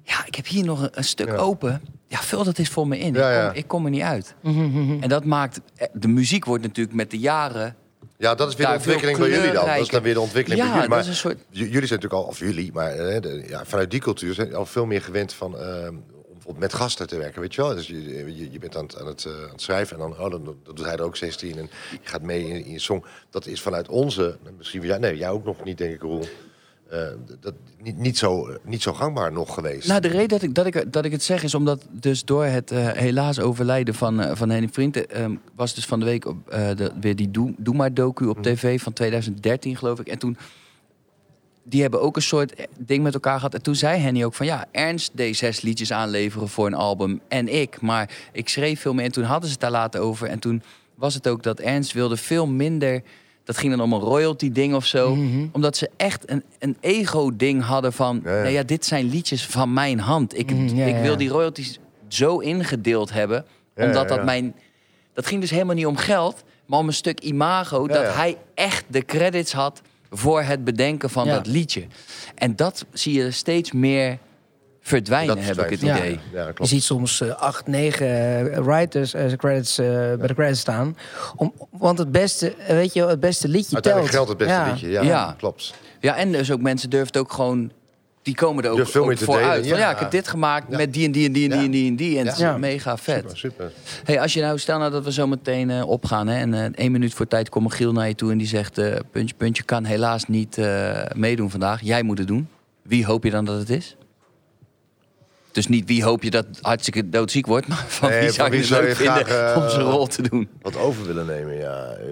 ja, 0.09 0.25
ik 0.25 0.35
heb 0.35 0.47
hier 0.47 0.63
nog 0.65 0.81
een, 0.81 0.89
een 0.91 1.03
stuk 1.03 1.27
Ja. 1.27 1.35
open. 1.35 1.81
Ja, 2.07 2.17
vul 2.21 2.43
dat 2.43 2.57
eens 2.57 2.69
voor 2.69 2.87
me 2.87 2.99
in. 2.99 3.13
Ja, 3.13 3.29
ik, 3.29 3.35
ja. 3.35 3.47
kom, 3.47 3.57
ik 3.57 3.67
kom 3.67 3.83
er 3.85 3.91
niet 3.91 4.01
uit. 4.01 4.35
Mhm, 4.41 4.97
En 5.03 5.09
dat 5.09 5.25
maakt 5.25 5.59
eh, 5.75 5.87
de 5.93 6.07
muziek 6.07 6.45
wordt 6.45 6.63
natuurlijk 6.63 6.95
met 6.95 7.11
de 7.11 7.17
jaren. 7.19 7.75
Ja, 8.17 8.35
dat 8.35 8.47
is 8.49 8.55
weer 8.55 8.67
de 8.67 8.73
ontwikkeling 8.73 9.17
bij 9.17 9.29
jullie 9.29 9.51
dan. 9.51 9.65
Dat 9.65 9.77
is 9.77 9.87
dan 9.87 10.01
weer 10.01 10.13
de 10.13 10.19
ontwikkeling 10.19 10.61
Ja, 10.61 10.67
bij 10.67 10.75
jullie. 10.75 10.89
dat 10.89 10.97
Maar 10.97 11.07
is 11.07 11.07
een 11.23 11.29
soort. 11.29 11.37
j- 11.49 11.57
jullie 11.59 11.71
zijn 11.87 11.99
natuurlijk 11.99 12.13
al, 12.13 12.23
of 12.23 12.39
jullie, 12.39 12.71
maar 12.73 12.91
eh, 12.91 13.21
de- 13.21 13.43
ja, 13.47 13.65
vanuit 13.65 13.91
die 13.91 13.99
cultuur 13.99 14.33
zijn 14.33 14.55
al 14.55 14.65
veel 14.65 14.85
meer 14.85 15.01
gewend 15.01 15.33
van 15.33 15.57
eh, 15.59 15.87
om 15.89 16.03
bijvoorbeeld 16.33 16.59
met 16.59 16.73
gasten 16.73 17.07
te 17.07 17.17
werken, 17.17 17.41
weet 17.41 17.55
je 17.55 17.61
wel? 17.61 17.75
Dus 17.75 17.87
je, 17.87 18.03
je, 18.35 18.51
je 18.51 18.59
bent 18.59 18.77
aan 18.77 18.83
het, 18.83 18.99
aan, 18.99 19.07
het, 19.07 19.25
aan 19.43 19.49
het 19.51 19.61
schrijven 19.61 19.95
en 19.95 20.01
dan, 20.01 20.11
oh, 20.11 20.31
dan, 20.31 20.43
dan 20.43 20.55
doet 20.63 20.85
hij 20.85 20.93
er 20.95 21.01
ook 21.03 21.15
16 21.17 21.57
en 21.57 21.69
je 21.91 21.97
gaat 22.03 22.21
mee 22.21 22.47
in, 22.47 22.65
in 22.65 22.71
je 22.71 22.79
song. 22.79 23.03
Dat 23.29 23.45
is 23.45 23.61
vanuit 23.61 23.87
onze, 23.87 24.37
misschien 24.57 24.81
ja, 24.81 24.97
nee, 24.97 25.17
jij 25.17 25.29
ook 25.29 25.45
nog 25.45 25.63
niet, 25.63 25.77
denk 25.77 25.93
ik, 25.93 26.01
Roel. 26.01 26.25
Eh, 26.89 27.07
dat, 27.39 27.53
niet, 27.81 27.97
niet, 27.97 28.17
zo, 28.17 28.57
niet 28.63 28.81
zo 28.81 28.93
gangbaar 28.93 29.31
nog 29.31 29.53
geweest. 29.53 29.87
Nou, 29.87 30.01
de 30.01 30.07
reden 30.07 30.27
dat 30.27 30.41
ik, 30.41 30.55
dat 30.55 30.65
ik, 30.65 30.93
dat 30.93 31.05
ik 31.05 31.11
het 31.11 31.23
zeg 31.23 31.43
is 31.43 31.53
omdat 31.55 31.85
dus 31.91 32.25
door 32.25 32.45
het 32.45 32.71
eh, 32.71 32.87
helaas 32.87 33.39
overlijden 33.39 33.93
van, 33.93 34.21
eh, 34.21 34.35
van 34.35 34.49
Henny 34.49 34.69
Vrienden... 34.71 35.09
eh, 35.09 35.25
was 35.55 35.73
dus 35.73 35.85
van 35.85 35.99
de 35.99 36.05
week 36.05 36.25
op, 36.25 36.37
de, 36.49 36.91
weer 36.99 37.15
die 37.15 37.31
Doe, 37.31 37.53
Doe 37.57 37.75
Maar 37.75 37.93
docu 37.93 38.25
op 38.25 38.43
tv 38.43 38.81
van 38.81 38.93
2013 38.93 39.77
geloof 39.77 39.99
ik. 39.99 40.07
En 40.07 40.17
toen, 40.17 40.37
die 41.63 41.81
hebben 41.81 42.01
ook 42.01 42.15
een 42.15 42.21
soort 42.21 42.67
ding 42.79 43.03
met 43.03 43.13
elkaar 43.13 43.35
gehad. 43.35 43.53
En 43.53 43.61
toen 43.61 43.75
zei 43.75 43.99
Henny 43.99 44.23
ook 44.23 44.33
van 44.33 44.45
ja, 44.45 44.65
Ernst 44.71 45.11
deed 45.13 45.37
zes 45.37 45.61
liedjes 45.61 45.91
aanleveren 45.91 46.49
voor 46.49 46.65
een 46.65 46.73
album 46.73 47.21
en 47.27 47.47
ik. 47.47 47.81
Maar 47.81 48.09
ik 48.31 48.49
schreef 48.49 48.81
veel 48.81 48.93
meer 48.93 49.05
en 49.05 49.11
toen 49.11 49.23
hadden 49.23 49.45
ze 49.45 49.51
het 49.51 49.61
daar 49.61 49.71
later 49.71 50.01
over. 50.01 50.27
En 50.27 50.39
toen 50.39 50.63
was 50.95 51.13
het 51.13 51.27
ook 51.27 51.43
dat 51.43 51.59
Ernst 51.59 51.91
wilde 51.91 52.17
veel 52.17 52.47
minder... 52.47 53.01
Dat 53.49 53.57
ging 53.57 53.75
dan 53.75 53.81
om 53.81 53.93
een 53.93 53.99
royalty 53.99 54.51
ding 54.51 54.75
of 54.75 54.85
zo. 54.85 55.15
Mhm. 55.15 55.47
Omdat 55.51 55.77
ze 55.77 55.89
echt 55.97 56.29
een, 56.29 56.43
een 56.59 56.77
ego-ding 56.79 57.63
hadden 57.63 57.93
van... 57.93 58.21
Ja, 58.23 58.35
ja. 58.35 58.41
Nee, 58.43 58.53
ja, 58.53 58.63
dit 58.63 58.85
zijn 58.85 59.09
liedjes 59.09 59.45
van 59.45 59.73
mijn 59.73 59.99
hand. 59.99 60.37
Ik, 60.37 60.51
Mhm, 60.51 60.75
ja, 60.75 60.85
ik 60.85 61.01
wil 61.01 61.17
die 61.17 61.29
royalties 61.29 61.79
zo 62.07 62.37
ingedeeld 62.39 63.11
hebben. 63.11 63.45
Omdat 63.75 64.07
dat 64.09 64.23
mijn... 64.23 64.55
Dat 65.13 65.25
ging 65.25 65.41
dus 65.41 65.49
helemaal 65.49 65.75
niet 65.75 65.85
om 65.85 65.95
geld, 65.95 66.43
maar 66.65 66.79
om 66.79 66.87
een 66.87 66.93
stuk 66.93 67.19
imago. 67.19 67.87
Dat 67.87 68.13
hij 68.13 68.37
echt 68.53 68.83
de 68.87 69.05
credits 69.05 69.53
had 69.53 69.81
voor 70.09 70.41
het 70.41 70.63
bedenken 70.63 71.09
van 71.09 71.27
dat 71.27 71.47
liedje. 71.47 71.87
En 72.35 72.55
dat 72.55 72.85
zie 72.93 73.13
je 73.13 73.31
steeds 73.31 73.71
meer 73.71 74.17
verdwijnen, 74.81 75.35
Dat 75.35 75.45
heb 75.45 75.57
ik 75.59 75.69
het 75.69 75.81
idee. 75.81 76.19
Ja, 76.33 76.51
Je 76.55 76.65
ziet 76.65 76.83
soms 76.83 77.21
eh, 77.21 77.29
acht, 77.29 77.67
negen 77.67 78.07
eh, 78.53 78.57
writers 78.65 79.13
eh, 79.13 79.31
credits, 79.37 79.75
bij 79.75 80.27
de 80.27 80.33
credits 80.33 80.59
staan. 80.59 80.97
Om, 81.35 81.53
want 81.71 81.97
het 81.97 82.11
beste, 82.11 82.53
weet 82.67 82.93
je, 82.93 83.05
het 83.05 83.19
beste 83.19 83.47
liedje 83.47 83.73
Uiteindelijk 83.73 84.13
telt. 84.13 84.25
geldt 84.27 84.39
het 84.39 84.49
beste 84.49 84.63
Ja. 84.65 84.71
liedje. 84.71 84.89
Ja, 84.89 85.01
Ja. 85.01 85.35
klopt. 85.37 85.73
Ja, 85.99 86.15
en 86.15 86.31
dus 86.31 86.51
ook 86.51 86.61
mensen 86.61 86.89
durven 86.89 87.07
het 87.07 87.17
ook 87.17 87.33
gewoon... 87.33 87.71
Die 88.21 88.35
komen 88.35 88.63
er 88.63 88.69
ook, 88.69 88.75
Durft 88.75 88.91
veel 88.91 89.01
ook 89.01 89.07
meer 89.07 89.17
te 89.17 89.23
voor 89.23 89.35
delen, 89.35 89.49
uit. 89.49 89.67
Van, 89.67 89.77
ja. 89.77 89.91
ik 89.91 89.99
heb 89.99 90.11
dit 90.11 90.27
gemaakt 90.27 90.65
Ja. 90.69 90.77
met 90.77 90.93
die 90.93 91.05
en 91.05 91.11
die 91.11 91.25
en 91.25 91.31
die 91.33 91.43
en 91.43 91.49
die 91.49 91.59
Ja. 91.59 91.65
en 91.65 91.71
die 91.71 91.87
en 91.89 91.95
die. 91.95 92.19
En 92.19 92.27
het 92.27 92.37
is 92.39 92.45
mega 92.57 92.97
vet. 92.97 93.17
Super, 93.19 93.37
super. 93.37 93.71
Hey, 94.03 94.19
als 94.21 94.33
je 94.33 94.41
nou, 94.41 94.57
stel 94.59 94.79
nou 94.79 94.91
dat 94.91 95.03
we 95.03 95.11
zo 95.11 95.27
meteen 95.27 95.69
eh, 95.69 95.87
opgaan 95.89 96.27
hè, 96.27 96.37
en 96.39 96.75
één 96.75 96.91
minuut 96.91 97.13
voor 97.13 97.27
tijd 97.27 97.49
komt 97.49 97.73
Giel 97.73 97.91
naar 97.91 98.07
je 98.07 98.15
toe 98.15 98.31
en 98.31 98.37
die 98.37 98.47
zegt: 98.47 98.77
eh, 98.77 98.95
puntje, 99.11 99.35
puntje 99.35 99.63
kan 99.63 99.83
helaas 99.83 100.25
niet 100.25 100.57
eh, 100.57 101.01
meedoen 101.15 101.49
vandaag. 101.49 101.81
Jij 101.81 102.03
moet 102.03 102.17
het 102.17 102.27
doen. 102.27 102.47
Wie 102.81 103.05
hoop 103.05 103.23
je 103.23 103.31
dan 103.31 103.45
dat 103.45 103.59
het 103.59 103.69
is? 103.69 103.95
Dus 105.51 105.67
niet 105.67 105.87
wie 105.87 106.03
hoop 106.03 106.23
je 106.23 106.29
dat 106.29 106.45
hartstikke 106.61 107.09
doodziek 107.09 107.45
wordt, 107.45 107.67
maar 107.67 107.85
van 107.87 108.09
Nee, 108.09 108.19
wie 108.21 108.31
zou 108.31 108.45
je 108.45 108.51
wie 108.51 108.59
het 108.59 108.69
zou 108.69 108.81
leuk 108.83 108.97
je 108.97 109.03
graag, 109.03 109.17
vinden 109.27 109.53
eh, 109.53 109.61
om 109.63 109.69
zijn 109.69 109.81
rol 109.81 110.07
te 110.07 110.21
doen? 110.21 110.49
Wat 110.61 110.77
over 110.77 111.05
willen 111.05 111.25
nemen, 111.25 111.57
ja. 111.57 111.85
eh, 111.99 112.05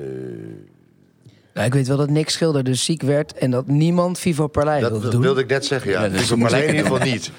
Nou, 1.54 1.66
ik 1.68 1.74
weet 1.74 1.88
wel 1.88 1.98
dat 1.98 2.10
Nick 2.10 2.30
Schilder 2.30 2.64
dus 2.64 2.86
ziek 2.86 3.02
werd 3.02 3.34
en 3.34 3.52
dat 3.52 3.68
niemand 3.68 4.20
Vivo 4.20 4.48
Parley 4.48 4.80
wilde 4.80 5.00
dat 5.00 5.12
doen. 5.12 5.22
wilde 5.22 5.42
ik 5.42 5.48
net 5.50 5.66
zeggen, 5.66 5.92
ja. 5.92 6.04
Ja, 6.04 6.10
dus 6.10 6.32
in 6.32 6.38
ieder 6.40 6.76
geval 6.76 6.98
niet. 6.98 7.32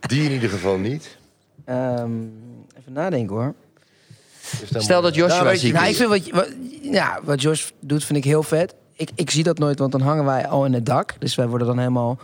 Die 0.00 0.24
in 0.24 0.30
ieder 0.30 0.48
geval 0.48 0.76
niet. 0.78 1.16
Ehm, 1.64 2.10
even 2.78 2.92
nadenken 2.92 3.36
hoor. 3.36 3.54
Stel 4.76 5.02
dat 5.02 5.14
Joshua 5.14 5.42
Nou, 5.42 5.56
ziek 5.56 5.72
Nou, 5.72 5.88
ik 5.88 5.96
vind 5.96 6.08
wat, 6.08 6.30
wat, 6.30 6.48
ja, 6.82 7.20
wat 7.22 7.42
Josh 7.42 7.68
doet, 7.80 8.04
vind 8.04 8.18
ik 8.18 8.24
heel 8.24 8.42
vet. 8.42 8.74
Ik, 8.96 9.10
ik 9.14 9.30
zie 9.30 9.42
dat 9.42 9.58
nooit, 9.58 9.78
want 9.78 9.92
dan 9.92 10.00
hangen 10.00 10.24
wij 10.24 10.46
al 10.46 10.64
in 10.64 10.72
het 10.72 10.86
dak. 10.86 11.14
Dus 11.18 11.34
wij 11.34 11.48
worden 11.48 11.66
dan 11.66 11.78
helemaal, 11.78 12.18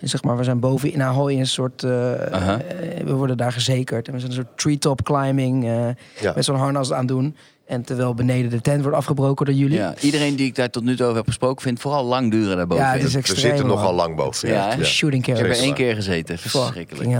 zeg 0.00 0.22
maar, 0.22 0.36
we 0.36 0.44
zijn 0.44 0.60
boven 0.60 0.92
in 0.92 1.02
Ahoy 1.02 1.32
in 1.32 1.38
een 1.38 1.46
soort, 1.46 1.82
eh, 1.82 2.12
eh, 2.52 2.58
we 3.04 3.12
worden 3.12 3.36
daar 3.36 3.52
gezekerd. 3.52 4.06
En 4.06 4.12
we 4.12 4.18
zijn 4.18 4.30
een 4.30 4.36
soort 4.36 4.58
treetop 4.58 5.02
climbing 5.02 5.64
eh, 5.64 5.86
Ja. 6.20 6.32
met 6.34 6.44
zo'n 6.44 6.56
harnas 6.56 6.92
aan 6.92 7.06
doen. 7.06 7.36
En 7.66 7.82
terwijl 7.82 8.14
beneden 8.14 8.50
de 8.50 8.60
tent 8.60 8.82
wordt 8.82 8.96
afgebroken 8.96 9.46
door 9.46 9.54
jullie. 9.54 9.76
Ja, 9.76 9.94
iedereen 10.00 10.36
die 10.36 10.46
ik 10.46 10.54
daar 10.54 10.70
tot 10.70 10.82
nu 10.84 10.96
toe 10.96 11.04
over 11.04 11.16
heb 11.16 11.26
gesproken 11.26 11.62
vindt 11.62 11.80
vooral 11.80 12.04
lang 12.04 12.30
duren 12.30 12.56
daarboven. 12.56 12.84
Ja, 12.84 12.92
het 12.92 13.02
is 13.04 13.14
We 13.14 13.22
zitten 13.24 13.66
man. 13.66 13.76
nogal 13.76 13.94
lang 13.94 14.16
boven. 14.16 14.48
Ja, 14.48 14.76
hè? 14.76 14.84
Shooting 14.84 15.22
ik 15.22 15.28
heb 15.28 15.36
carrots. 15.36 15.58
er 15.58 15.64
één 15.64 15.74
keer 15.74 15.94
gezeten. 15.94 16.38
Verschrikkelijk. 16.38 17.10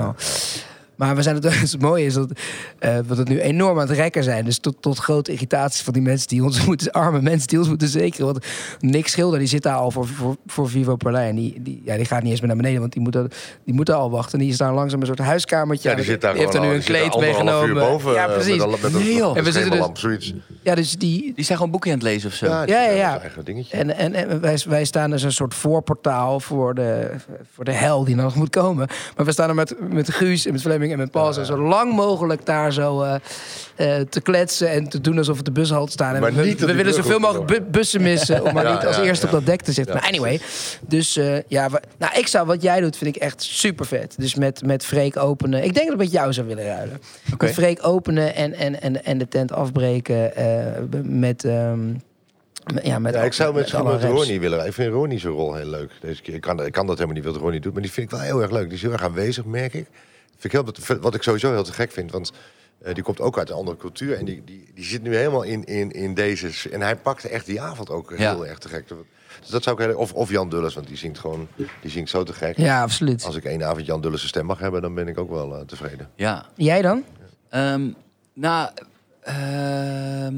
Maar 0.98 1.16
we 1.16 1.22
zijn 1.22 1.34
het, 1.34 1.60
het 1.60 1.80
mooie 1.80 2.04
is 2.04 2.14
dat 2.14 2.30
eh, 2.78 2.98
we 3.06 3.14
het 3.14 3.28
nu 3.28 3.40
enorm 3.40 3.80
aan 3.80 3.88
het 3.88 3.96
rekken 3.96 4.24
zijn. 4.24 4.44
Dus 4.44 4.58
tot, 4.58 4.76
tot 4.80 4.98
grote 4.98 5.32
irritatie 5.32 5.84
van 5.84 5.92
die 5.92 6.02
mensen 6.02 6.28
die 6.28 6.42
ons 6.44 6.64
moeten, 6.66 6.92
arme 6.92 7.20
mensen 7.22 7.48
die 7.48 7.58
ons 7.58 7.68
moeten 7.68 7.88
zekeren. 7.88 8.26
Want 8.26 8.46
Nick 8.80 9.08
Schilder 9.08 9.38
die 9.38 9.48
zit 9.48 9.62
daar 9.62 9.74
al 9.76 9.90
voor, 9.90 10.06
voor, 10.06 10.36
voor 10.46 10.68
Vivo 10.68 10.96
Parley. 10.96 11.28
En 11.28 11.34
die, 11.34 11.62
die, 11.62 11.82
ja, 11.84 11.96
die 11.96 12.04
gaat 12.04 12.22
niet 12.22 12.30
eens 12.30 12.40
meer 12.40 12.48
naar 12.48 12.56
beneden, 12.58 12.80
want 12.80 12.92
die 12.92 13.02
moet, 13.02 13.12
daar- 13.12 13.26
die 13.64 13.74
moet 13.74 13.86
daar 13.86 13.96
al 13.96 14.10
wachten. 14.10 14.32
En 14.32 14.38
die 14.44 14.52
is 14.52 14.58
daar 14.58 14.74
langzaam 14.74 15.00
een 15.00 15.06
soort 15.06 15.18
huiskamertje. 15.18 15.88
Ja, 15.90 15.94
die 15.94 16.04
zit 16.04 16.20
daar 16.20 16.34
heeft 16.34 16.54
er 16.54 16.60
nu 16.60 16.66
een 16.66 16.74
die 16.74 16.82
kleed 16.84 17.16
meegenomen. 17.20 17.74
boven. 17.74 18.12
ja, 18.12 18.26
eh, 18.26 18.32
precies. 18.32 18.56
Met 18.56 18.64
een, 18.64 18.70
met 18.70 18.94
een, 18.94 18.98
Nee, 18.98 19.14
joh. 19.14 19.28
met 19.28 19.36
En 19.36 19.44
we 19.44 19.52
zitten 19.52 19.94
dus-. 19.94 20.34
Ja, 20.62 20.74
dus 20.74 20.96
die, 20.96 21.20
Die 21.22 21.44
zijn 21.44 21.46
gewoon 21.46 21.62
een 21.64 21.70
boekje 21.70 21.90
aan 21.90 21.96
het 21.98 22.06
lezen 22.06 22.28
of 22.28 22.34
zo. 22.34 22.46
Ja, 22.46 22.64
die 22.64 22.74
Ja, 22.74 22.82
ja, 22.82 22.90
ja. 22.90 23.08
zijn 23.10 23.20
eigen 23.20 23.44
dingetje. 23.44 23.76
En, 23.76 23.96
en, 23.96 24.14
en 24.14 24.40
wij, 24.40 24.58
wij 24.68 24.84
staan 24.84 25.10
dus 25.10 25.22
een 25.22 25.32
soort 25.32 25.54
voorportaal 25.54 26.40
voor 26.40 26.74
de, 26.74 27.10
voor 27.54 27.64
de 27.64 27.72
hel 27.72 28.04
die 28.04 28.14
nog 28.14 28.34
moet 28.34 28.50
komen. 28.50 28.88
Maar 29.16 29.26
we 29.26 29.32
staan 29.32 29.48
er 29.48 29.54
met, 29.54 29.74
met 29.92 30.10
Guus 30.12 30.46
en 30.46 30.52
met 30.52 30.60
Fleming 30.60 30.87
En 30.92 30.98
met 30.98 31.10
Paul 31.10 31.32
zo, 31.32 31.44
zo 31.44 31.58
lang 31.58 31.92
mogelijk 31.94 32.46
daar 32.46 32.72
zo 32.72 33.02
eh, 33.02 33.14
eh, 33.76 34.06
te 34.08 34.20
kletsen 34.20 34.70
en 34.70 34.88
te 34.88 35.00
doen 35.00 35.18
alsof 35.18 35.36
het 35.36 35.44
de 35.44 35.50
bushalte 35.52 35.92
staan. 35.92 36.14
En 36.14 36.20
Maar 36.20 36.32
we, 36.34 36.74
willen 36.74 36.94
zoveel 36.94 37.18
mogelijk 37.18 37.46
bu- 37.46 37.62
bussen 37.70 38.02
missen 38.02 38.44
om 38.44 38.54
maar 38.54 38.64
Ja, 38.64 38.72
niet 38.74 38.86
als 38.86 38.96
ja, 38.96 39.02
eerste 39.02 39.26
ja. 39.26 39.32
op 39.32 39.38
dat 39.38 39.46
dek 39.46 39.62
te 39.62 39.72
zitten. 39.72 39.94
Maar 39.94 40.04
anyway, 40.06 40.40
dus 40.88 41.16
eh, 41.16 41.36
ja, 41.48 41.68
nou, 41.98 42.18
ik 42.18 42.26
zou 42.26 42.46
wat 42.46 42.62
jij 42.62 42.80
doet, 42.80 42.96
vind 42.96 43.16
ik 43.16 43.22
echt 43.22 43.42
super 43.42 43.86
vet. 43.86 44.14
Dus 44.18 44.34
met, 44.34 44.62
met 44.64 44.84
Freek 44.84 45.16
openen. 45.16 45.64
Ik 45.64 45.74
denk 45.74 45.84
dat 45.86 45.94
ik 45.94 46.00
met 46.02 46.12
jou 46.12 46.32
zou 46.32 46.46
willen 46.46 46.64
ruilen. 46.64 47.00
Oké. 47.32 47.44
Met 47.44 47.54
Freek 47.54 47.86
openen 47.86 48.34
en, 48.34 48.54
en, 48.54 48.80
en, 48.82 49.04
en 49.04 49.18
de 49.18 49.28
tent 49.28 49.52
afbreken 49.52 50.36
eh, 50.36 50.46
met. 51.02 51.44
ehm, 51.44 51.86
met- 52.74 52.86
ja, 52.86 52.98
met 52.98 53.14
Ja, 53.14 53.22
ik 53.22 53.32
zou 53.32 53.54
met 53.54 53.70
raps. 53.70 54.04
Ronnie 54.04 54.40
willen. 54.40 54.66
Ik 54.66 54.72
vind 54.72 54.92
Ronnie 54.92 55.18
zijn 55.18 55.32
rol 55.32 55.54
heel 55.54 55.66
leuk 55.66 55.90
deze 56.00 56.22
keer. 56.22 56.34
Ik 56.34 56.40
kan, 56.40 56.64
ik 56.64 56.72
kan 56.72 56.86
dat 56.86 56.98
helemaal 56.98 57.16
niet 57.22 57.32
wat 57.32 57.36
Ronnie 57.42 57.60
doet, 57.60 57.72
maar 57.72 57.82
die 57.82 57.92
vind 57.92 58.12
ik 58.12 58.18
wel 58.18 58.26
heel 58.26 58.42
erg 58.42 58.50
leuk. 58.50 58.64
Die 58.64 58.72
is 58.74 58.82
heel 58.82 58.92
erg 58.92 59.02
aanwezig, 59.02 59.44
merk 59.44 59.74
ik. 59.74 59.86
Vind 60.36 60.44
ik 60.44 60.52
heel, 60.86 60.98
wat 61.00 61.14
ik 61.14 61.22
sowieso 61.22 61.52
heel 61.52 61.62
te 61.64 61.72
gek 61.72 61.92
vind, 61.92 62.10
want 62.12 62.32
eh, 62.82 62.94
die 62.94 63.02
komt 63.02 63.20
ook 63.20 63.38
uit 63.38 63.50
een 63.50 63.56
andere 63.56 63.76
cultuur. 63.76 64.16
En 64.16 64.24
die, 64.24 64.42
die, 64.44 64.70
die 64.74 64.84
zit 64.84 65.02
nu 65.02 65.16
helemaal 65.16 65.42
in, 65.42 65.64
in, 65.64 65.90
in 65.90 66.14
deze... 66.14 66.70
En 66.70 66.80
hij 66.80 66.96
pakte 66.96 67.28
echt 67.28 67.46
die 67.46 67.60
avond 67.60 67.90
ook 67.90 68.14
Ja. 68.16 68.30
heel 68.34 68.46
erg 68.46 68.58
te 68.58 68.68
gek. 68.68 68.88
Dus 69.40 69.48
dat 69.50 69.62
zou 69.62 69.80
ik 69.82 69.86
heel, 69.88 69.96
of, 69.98 70.12
of 70.12 70.30
Jan 70.30 70.48
Dulles, 70.48 70.74
want 70.74 70.86
die 70.86 70.96
zingt 70.96 71.18
gewoon 71.18 71.48
die 71.80 71.90
zingt 71.90 72.10
zo 72.10 72.22
te 72.22 72.32
gek. 72.32 72.56
Ja, 72.56 72.82
absoluut. 72.82 73.24
Als 73.24 73.36
ik 73.36 73.44
één 73.44 73.64
avond 73.64 73.86
Jan 73.86 74.00
Dulles' 74.00 74.26
stem 74.28 74.46
mag 74.46 74.58
hebben, 74.58 74.82
dan 74.82 74.94
ben 74.94 75.08
ik 75.08 75.18
ook 75.18 75.30
wel 75.30 75.54
eh, 75.56 75.60
tevreden. 75.64 76.10
Ja. 76.14 76.46
Jij 76.56 76.82
dan? 76.82 77.04
Ehm, 77.48 77.88
nou, 78.34 78.70
ehm, 79.20 80.34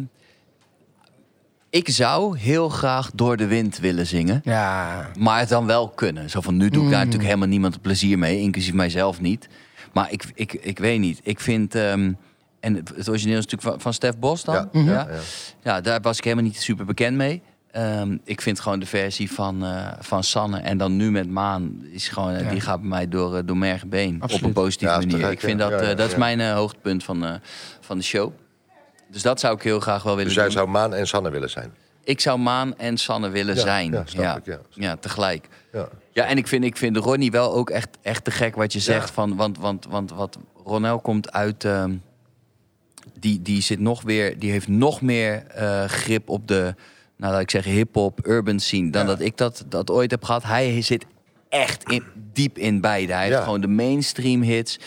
ik 1.71 1.89
zou 1.89 2.39
heel 2.39 2.69
graag 2.69 3.11
door 3.15 3.37
de 3.37 3.47
wind 3.47 3.79
willen 3.79 4.07
zingen. 4.07 4.41
Ja. 4.45 5.11
Maar 5.19 5.39
het 5.39 5.49
dan 5.49 5.67
wel 5.67 5.89
kunnen. 5.89 6.31
Zo 6.31 6.41
van, 6.41 6.57
nu 6.57 6.69
doe 6.69 6.85
ik 6.85 6.91
daar 6.91 6.99
Mm. 6.99 7.05
natuurlijk 7.05 7.25
helemaal 7.25 7.49
niemand 7.49 7.83
plezier 7.83 8.19
mee. 8.19 8.39
Inclusief 8.41 8.73
mijzelf 8.75 9.21
niet. 9.21 9.49
Maar 9.93 10.13
ik, 10.13 10.25
ik, 10.35 10.53
ik 10.53 10.79
weet 10.79 10.99
niet. 11.01 11.21
Ik 11.23 11.41
vind... 11.41 11.75
ehm, 11.75 12.13
en 12.61 12.75
het 12.75 13.09
origineel 13.09 13.39
is 13.39 13.45
natuurlijk 13.45 13.63
van, 13.71 13.81
van 13.81 13.95
Stef 13.95 14.19
Bos 14.19 14.45
dan. 14.45 14.55
Ja, 14.55 14.69
Mhm. 14.73 14.89
ja. 14.91 15.07
ja. 15.11 15.19
Ja, 15.63 15.81
daar 15.81 16.01
was 16.01 16.19
ik 16.19 16.25
helemaal 16.25 16.45
niet 16.45 16.61
super 16.61 16.85
bekend 16.85 17.17
mee. 17.17 17.43
Ehm, 17.71 18.17
ik 18.25 18.41
vind 18.41 18.61
gewoon 18.61 18.79
de 18.81 18.87
versie 18.87 19.33
van, 19.33 19.65
eh, 19.65 19.87
van 20.01 20.25
Sanne 20.25 20.59
en 20.59 20.79
dan 20.79 20.97
nu 20.97 21.11
met 21.11 21.29
Maan... 21.31 21.83
Is 21.93 22.09
gewoon, 22.09 22.33
eh, 22.35 22.43
Ja. 22.45 22.51
die 22.51 22.61
gaat 22.61 22.81
bij 22.81 22.89
mij 22.89 23.09
door, 23.09 23.37
eh, 23.37 23.43
door 23.45 23.57
merg 23.57 23.83
en 23.83 23.89
been. 23.89 24.17
Absoluut. 24.21 24.43
Op 24.43 24.49
een 24.49 24.55
positieve 24.63 24.93
Ja, 24.93 24.99
manier. 24.99 25.31
Ik 25.31 25.41
vind 25.41 25.61
ja. 25.61 25.69
dat, 25.69 25.79
Ja, 25.79 25.85
eh, 25.85 25.91
ja, 25.91 25.95
dat 25.95 26.07
is 26.07 26.13
ja. 26.13 26.19
mijn 26.19 26.53
hoogtepunt 26.53 27.05
van, 27.05 27.25
eh, 27.25 27.35
van 27.81 27.99
de 27.99 28.05
show. 28.05 28.33
Dus 29.11 29.23
dat 29.23 29.41
zou 29.41 29.55
ik 29.55 29.63
heel 29.63 29.81
graag 29.81 30.03
wel 30.03 30.13
willen 30.13 30.25
Dus 30.27 30.35
jij 30.35 30.45
doen. 30.45 30.53
zou 30.53 30.69
Maan 30.69 30.95
en 30.95 31.07
Sanne 31.07 31.31
willen 31.31 31.51
zijn. 31.51 31.73
Ik 32.05 32.21
zou 32.21 32.39
Maan 32.39 32.79
en 32.79 32.97
Sanne 32.99 33.29
willen 33.29 33.55
Ja, 33.55 33.61
zijn. 33.61 33.91
ja, 33.93 34.05
ja. 34.07 34.37
ik, 34.45 34.59
ja. 34.71 34.97
tegelijk. 34.97 35.49
Ja. 35.73 35.89
Ja, 36.13 36.25
en 36.25 36.37
ik 36.37 36.47
vind, 36.47 36.65
ik 36.65 36.77
vind 36.77 36.97
Ronnie 36.97 37.31
wel 37.31 37.55
ook 37.55 37.71
echt, 37.71 37.89
echt 38.03 38.25
te 38.25 38.31
gek 38.31 38.55
wat 38.57 38.73
je 38.73 38.81
zegt. 38.81 39.11
Van, 39.11 39.37
want, 39.37 39.59
want, 39.59 39.87
want 39.89 40.11
wat 40.11 40.39
Ronel 40.65 41.01
komt 41.01 41.33
uit. 41.33 41.65
ehm, 41.65 41.95
die, 43.19 43.43
die, 43.43 43.63
zit 43.63 43.81
nog 43.81 44.03
weer, 44.03 44.39
die 44.39 44.51
heeft 44.51 44.69
nog 44.69 45.01
meer 45.01 45.47
eh, 45.47 45.85
grip 45.85 46.29
op 46.29 46.49
de, 46.49 46.75
nou 47.17 47.33
laat 47.33 47.41
ik 47.43 47.51
zeggen, 47.51 47.73
hip-hop, 47.73 48.27
urban 48.27 48.61
scene. 48.61 48.91
dan 48.91 49.07
dat 49.07 49.21
ik 49.21 49.37
dat, 49.37 49.65
dat 49.69 49.91
ooit 49.91 50.11
heb 50.11 50.25
gehad. 50.25 50.43
Hij 50.43 50.83
zit 50.83 51.05
echt 51.49 51.91
in, 51.91 52.05
diep 52.33 52.59
in 52.59 52.81
beide. 52.81 53.13
Hij 53.13 53.27
heeft 53.27 53.43
gewoon 53.43 53.61
de 53.61 53.67
mainstream 53.69 54.43
hits. 54.43 54.79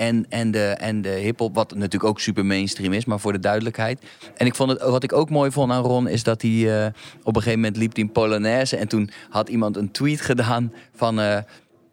En, 0.00 0.26
en 0.28 0.50
de, 0.50 0.66
en 0.66 1.02
de 1.02 1.08
hip-hop, 1.08 1.54
wat 1.54 1.74
natuurlijk 1.74 2.04
ook 2.04 2.20
super 2.20 2.46
mainstream 2.46 2.92
is, 2.92 3.04
maar 3.04 3.20
voor 3.20 3.32
de 3.32 3.38
duidelijkheid. 3.38 4.00
En 4.36 4.46
ik 4.46 4.54
vond 4.54 4.70
het, 4.70 4.82
wat 4.82 5.02
ik 5.02 5.12
ook 5.12 5.30
mooi 5.30 5.50
vond 5.50 5.72
aan 5.72 5.82
Ron, 5.82 6.08
is 6.08 6.22
dat 6.22 6.42
hij 6.42 6.84
eh, 6.84 6.92
op 7.22 7.36
een 7.36 7.42
gegeven 7.42 7.60
moment 7.60 7.76
liep 7.76 7.94
in 7.94 8.12
Polonaise. 8.12 8.76
En 8.76 8.88
toen 8.88 9.10
had 9.28 9.48
iemand 9.48 9.76
een 9.76 9.90
tweet 9.90 10.20
gedaan 10.20 10.72
van. 10.94 11.20
eh, 11.20 11.38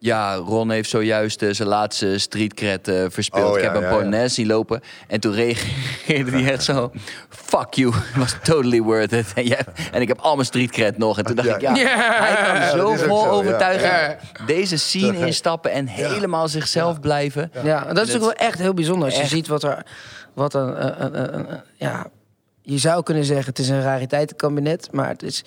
ja, 0.00 0.34
Ron 0.34 0.70
heeft 0.70 0.90
zojuist 0.90 1.42
eh, 1.42 1.52
zijn 1.52 1.68
laatste 1.68 2.18
streetcred 2.18 2.88
eh, 2.88 3.04
verspeeld. 3.08 3.50
Oh, 3.50 3.56
ik 3.58 3.64
ja, 3.64 3.72
heb 3.72 3.82
een. 3.82 3.88
Polonaise 3.88 4.34
zien 4.34 4.46
lopen. 4.46 4.80
En 5.08 5.20
toen 5.20 5.32
reageerde 5.34 6.30
hij 6.30 6.52
echt 6.52 6.64
zo... 6.64 6.90
Fuck 7.28 7.74
you, 7.74 7.94
it 7.94 8.16
was 8.16 8.36
totally 8.42 8.80
worth 8.82 9.12
it. 9.12 9.32
En, 9.34 9.44
jij- 9.46 9.64
en 9.92 10.00
ik 10.00 10.08
heb 10.08 10.18
al 10.20 10.34
mijn 10.34 10.46
streetcred 10.46 10.98
nog. 10.98 11.18
En 11.18 11.24
toen 11.24 11.36
dacht 11.36 11.48
Ja. 11.48 11.70
ik, 11.70 11.76
ja, 11.76 12.12
hij 12.22 12.52
kan 12.70 12.78
zo 12.80 12.94
vol 12.94 13.44
Ja. 13.44 14.16
deze 14.46 14.76
scene 14.76 15.26
instappen... 15.26 15.70
en 15.72 15.86
helemaal 15.86 16.48
zichzelf 16.48 17.00
blijven. 17.00 17.52
Ja, 17.62 17.92
dat 17.92 18.08
is 18.08 18.14
ook 18.14 18.20
wel 18.20 18.32
echt 18.32 18.58
heel 18.58 18.74
bijzonder. 18.74 19.04
Als 19.04 19.16
je 19.16 19.22
Echt. 19.22 19.30
ziet 19.30 19.46
wat 19.46 19.62
er. 19.62 19.86
Wat 20.34 20.54
een, 20.54 20.76
eh, 20.76 20.84
een, 20.98 21.18
een- 21.18 21.34
een- 21.34 21.50
een- 21.52 21.60
ja, 21.76 22.06
je 22.62 22.78
zou 22.78 23.02
kunnen 23.02 23.24
zeggen, 23.24 23.46
het 23.46 23.58
is 23.58 23.68
een 23.68 23.82
rariteitenkabinet. 23.82 24.88
Maar 24.92 25.08
het 25.08 25.22
is 25.22 25.44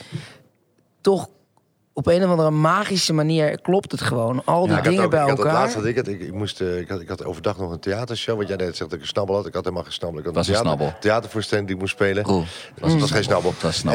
toch 1.02 1.30
op 1.94 2.08
een 2.08 2.24
of 2.24 2.30
andere 2.30 2.50
magische 2.52 3.14
manier 3.14 3.62
klopt 3.62 3.92
het 3.92 4.02
gewoon. 4.02 4.42
Al 4.46 4.60
die 4.62 4.70
Ja, 4.70 4.76
had 4.76 4.84
dingen 4.84 5.04
ook- 5.04 5.10
bij 5.10 5.20
ik 5.22 5.28
had 5.28 5.38
het 5.38 5.46
elkaar. 5.48 5.62
laatste, 5.62 5.90
ik, 5.90 5.96
had, 5.96 6.08
ik, 6.08 6.20
ik, 6.22 6.34
moest, 6.34 6.62
eh, 6.62 6.78
ik, 6.80 6.90
had, 6.90 7.02
ik 7.02 7.10
had 7.10 7.26
overdag 7.26 7.58
nog 7.58 7.72
een 7.72 7.80
theatershow. 7.80 8.38
Wat 8.38 8.48
jij 8.48 8.58
net 8.58 8.66
zegt 8.78 8.80
dat 8.90 8.94
ik 8.94 9.02
een 9.02 9.08
snabbel 9.08 9.36
had. 9.36 9.46
Ik 9.46 9.54
had 9.54 9.64
helemaal 9.64 9.84
geen 9.84 9.94
snabbel. 9.94 10.20
Ik 10.20 10.26
had 10.26 10.36
Was 10.36 10.48
een 10.48 10.54
theater, 10.54 10.72
snabbel. 10.72 11.00
theatervoorstelling 11.00 11.66
die 11.68 11.76
ik 11.76 11.82
moest 11.82 11.94
spelen. 11.94 12.24
Cool. 12.24 12.40
Het 12.40 12.80
was, 12.80 12.92
het 12.92 13.02
was 13.02 13.12
geen 13.12 13.24
snabbel. 13.24 13.52
Het 13.52 13.62
was 13.62 13.84
En, 13.84 13.90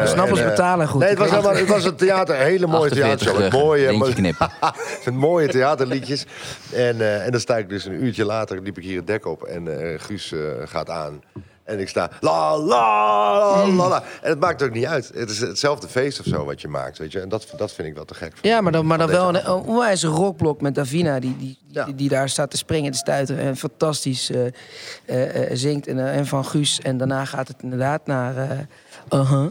eh, 0.00 0.06
Snabbels 0.06 0.38
en, 0.38 0.44
eh, 0.44 0.50
betalen 0.50 0.88
goed. 0.88 1.00
Nee, 1.00 1.08
het 1.08 1.18
was, 1.18 1.30
helemaal, 1.30 1.54
het 1.54 1.68
was 1.68 1.84
een 1.84 1.96
theater, 1.96 2.36
een 2.40 2.42
hele 2.46 2.66
mooie 2.66 2.90
48 2.90 3.18
theatershow. 3.18 3.38
Met 3.38 3.52
mooie, 3.62 3.98
met 5.04 5.14
mooie 5.28 5.48
theaterliedjes. 5.48 6.26
En, 6.72 7.00
eh, 7.00 7.24
en 7.24 7.30
dan 7.30 7.40
sta 7.40 7.56
ik 7.56 7.68
dus 7.68 7.84
een 7.84 8.04
uurtje 8.04 8.24
later, 8.24 8.60
liep 8.62 8.78
ik 8.78 8.84
hier 8.84 8.96
het 8.96 9.06
dek 9.06 9.26
op. 9.26 9.42
En 9.42 9.92
eh, 9.92 10.00
Guus 10.00 10.32
eh, 10.32 10.38
gaat 10.64 10.90
aan. 10.90 11.20
En 11.66 11.80
ik 11.80 11.88
sta 11.88 12.10
la 12.20 12.58
la 12.58 13.66
la 13.66 13.88
la. 13.88 14.02
En 14.22 14.30
het 14.30 14.40
maakt 14.40 14.62
ook 14.62 14.72
niet 14.72 14.84
uit. 14.84 15.10
Het 15.14 15.30
is 15.30 15.40
hetzelfde 15.40 15.88
feest 15.88 16.20
of 16.20 16.26
zo 16.26 16.44
wat 16.44 16.60
je 16.60 16.68
maakt, 16.68 16.98
weet 16.98 17.12
je. 17.12 17.20
En 17.20 17.28
dat, 17.28 17.46
dat 17.56 17.72
vind 17.72 17.88
ik 17.88 17.94
wel 17.94 18.04
te 18.04 18.14
gek. 18.14 18.32
Ja, 18.42 18.60
maar 18.60 18.72
dan, 18.72 18.86
maar 18.86 18.98
dan 18.98 19.08
Van 19.08 19.16
wel 19.18 19.28
een, 19.28 19.46
een 19.46 19.66
onwijs 19.66 20.04
rockblok 20.04 20.60
met 20.60 20.74
Davina... 20.74 21.20
die, 21.20 21.36
die, 21.36 21.58
Ja. 21.66 21.84
die, 21.84 21.94
die 21.94 22.08
daar 22.08 22.28
staat 22.28 22.50
te 22.50 22.56
springen, 22.56 22.92
te 22.92 22.98
stuiten... 22.98 23.38
en 23.38 23.56
fantastisch 23.56 24.30
eh, 24.30 24.46
eh, 25.04 25.50
eh, 25.50 25.56
zingt. 25.56 25.86
En, 25.86 25.98
en 26.12 26.26
van 26.26 26.44
Guus. 26.44 26.80
En 26.80 26.96
daarna 26.96 27.24
gaat 27.24 27.48
het 27.48 27.62
inderdaad 27.62 28.06
naar... 28.06 28.66
uh-huh. 29.10 29.46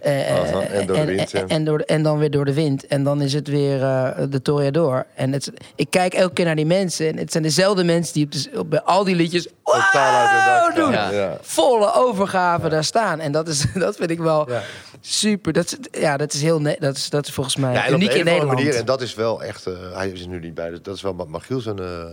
Eh, 0.00 0.30
Uh-huh, 0.30 0.74
en 0.74 0.86
door 0.86 0.96
de 0.96 1.04
wind, 1.04 1.32
en, 1.34 1.40
ja. 1.40 1.46
en, 1.46 1.64
door 1.64 1.80
en 1.80 2.02
dan 2.02 2.18
weer 2.18 2.30
door 2.30 2.44
de 2.44 2.54
wind. 2.54 2.86
En 2.86 3.04
dan 3.04 3.22
is 3.22 3.32
het 3.32 3.48
weer 3.48 3.82
eh, 3.82 4.10
de 4.30 4.42
Toreador. 4.42 5.06
En 5.14 5.32
het, 5.32 5.52
ik 5.74 5.90
kijk 5.90 6.14
elke 6.14 6.32
keer 6.32 6.44
naar 6.44 6.56
die 6.56 6.66
mensen. 6.66 7.08
En 7.08 7.16
het 7.16 7.30
zijn 7.32 7.42
dezelfde 7.42 7.84
mensen 7.84 8.14
die 8.14 8.24
op, 8.24 8.32
de, 8.32 8.50
op 8.58 8.70
bij 8.70 8.80
al 8.82 9.04
die 9.04 9.14
liedjes... 9.14 9.48
Totaal 9.64 10.20
uit 10.20 10.30
de 10.30 10.50
dak 10.50 10.76
wow, 10.76 10.84
doen. 10.84 10.92
Ja. 10.92 11.10
Ja. 11.10 11.38
Volle 11.40 11.94
overgave 11.94 12.68
daar 12.68 12.84
staan. 12.84 13.20
En 13.20 13.32
dat, 13.32 13.48
is, 13.48 13.64
dat 13.74 13.96
vind 13.96 14.10
ik 14.10 14.18
wel 14.18 14.50
Ja. 14.50 14.62
super. 15.00 15.52
Dat, 15.52 15.64
is- 15.90 16.00
ja, 16.00 16.16
dat 16.16 16.32
is 16.32 16.42
heel... 16.42 16.60
Ne- 16.60 16.76
dat, 16.78 16.96
is, 16.96 17.10
dat 17.10 17.26
is 17.26 17.32
volgens 17.32 17.56
mij 17.56 17.72
Ja, 17.72 17.86
en 17.86 17.92
uniek 17.92 18.12
in 18.12 18.14
een 18.20 18.20
of 18.20 18.32
andere 18.32 18.34
Nederland. 18.40 18.58
manier, 18.64 18.74
en 18.80 18.84
dat 18.86 19.00
is 19.02 19.14
wel 19.14 19.42
echt, 19.42 19.66
eh, 19.66 19.72
hij 19.92 20.08
is 20.10 20.20
er 20.20 20.28
nu 20.28 20.38
niet 20.40 20.54
bij, 20.54 20.70
dus 20.70 20.82
dat 20.82 20.94
is 20.96 21.02
wel 21.02 21.14
Magiel 21.28 21.60
zijn 21.60 21.78
eh, 21.78 22.00
eh, 22.02 22.08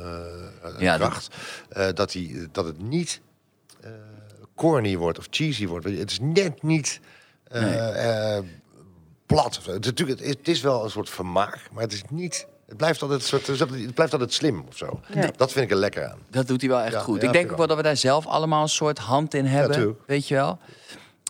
Ja, 0.79 0.95
kracht. 0.97 1.27
Eh, 1.69 1.85
dat, 1.93 2.13
hij, 2.13 2.47
dat 2.51 2.65
het 2.65 2.81
niet 2.81 3.21
eh, 3.81 3.89
corny 4.57 4.97
wordt 4.97 5.17
of 5.17 5.27
cheesy 5.29 5.67
wordt. 5.67 5.85
Het 5.85 6.11
is 6.11 6.19
net 6.21 6.63
niet 6.63 6.99
eh, 7.47 8.35
eh, 8.37 8.43
plat. 9.25 9.57
of 9.57 9.63
zo. 9.63 9.71
Het, 9.71 9.83
is 9.83 9.89
natuurlijk, 9.91 10.25
het, 10.25 10.47
is, 10.47 10.61
wel 10.61 10.83
een 10.83 10.89
soort 10.89 11.09
vermaak, 11.09 11.59
maar 11.71 11.83
het 11.83 11.93
is 11.93 12.03
niet... 12.09 12.47
Het 12.67 12.77
blijft 12.77 13.01
altijd, 13.01 13.21
een 13.21 13.27
soort, 13.27 13.47
het 13.71 13.93
blijft 13.93 14.13
altijd 14.13 14.33
slim 14.33 14.63
of 14.69 14.77
zo. 14.77 14.99
Ja. 15.13 15.29
Dat 15.35 15.51
vind 15.51 15.65
ik 15.65 15.71
er 15.71 15.77
lekker 15.77 16.05
aan. 16.09 16.17
Dat 16.29 16.47
doet 16.47 16.61
hij 16.61 16.69
wel 16.69 16.79
echt 16.79 16.93
Ja, 16.93 16.99
goed. 16.99 17.21
ja, 17.21 17.27
ik 17.27 17.33
denk 17.33 17.51
ook 17.51 17.57
wel 17.57 17.67
dat 17.67 17.77
we 17.77 17.83
daar 17.83 17.97
zelf 17.97 18.25
allemaal 18.25 18.61
een 18.61 18.69
soort 18.69 18.97
hand 18.97 19.33
in 19.33 19.45
hebben. 19.45 19.97
weet 20.05 20.27
je 20.27 20.33
wel? 20.35 20.59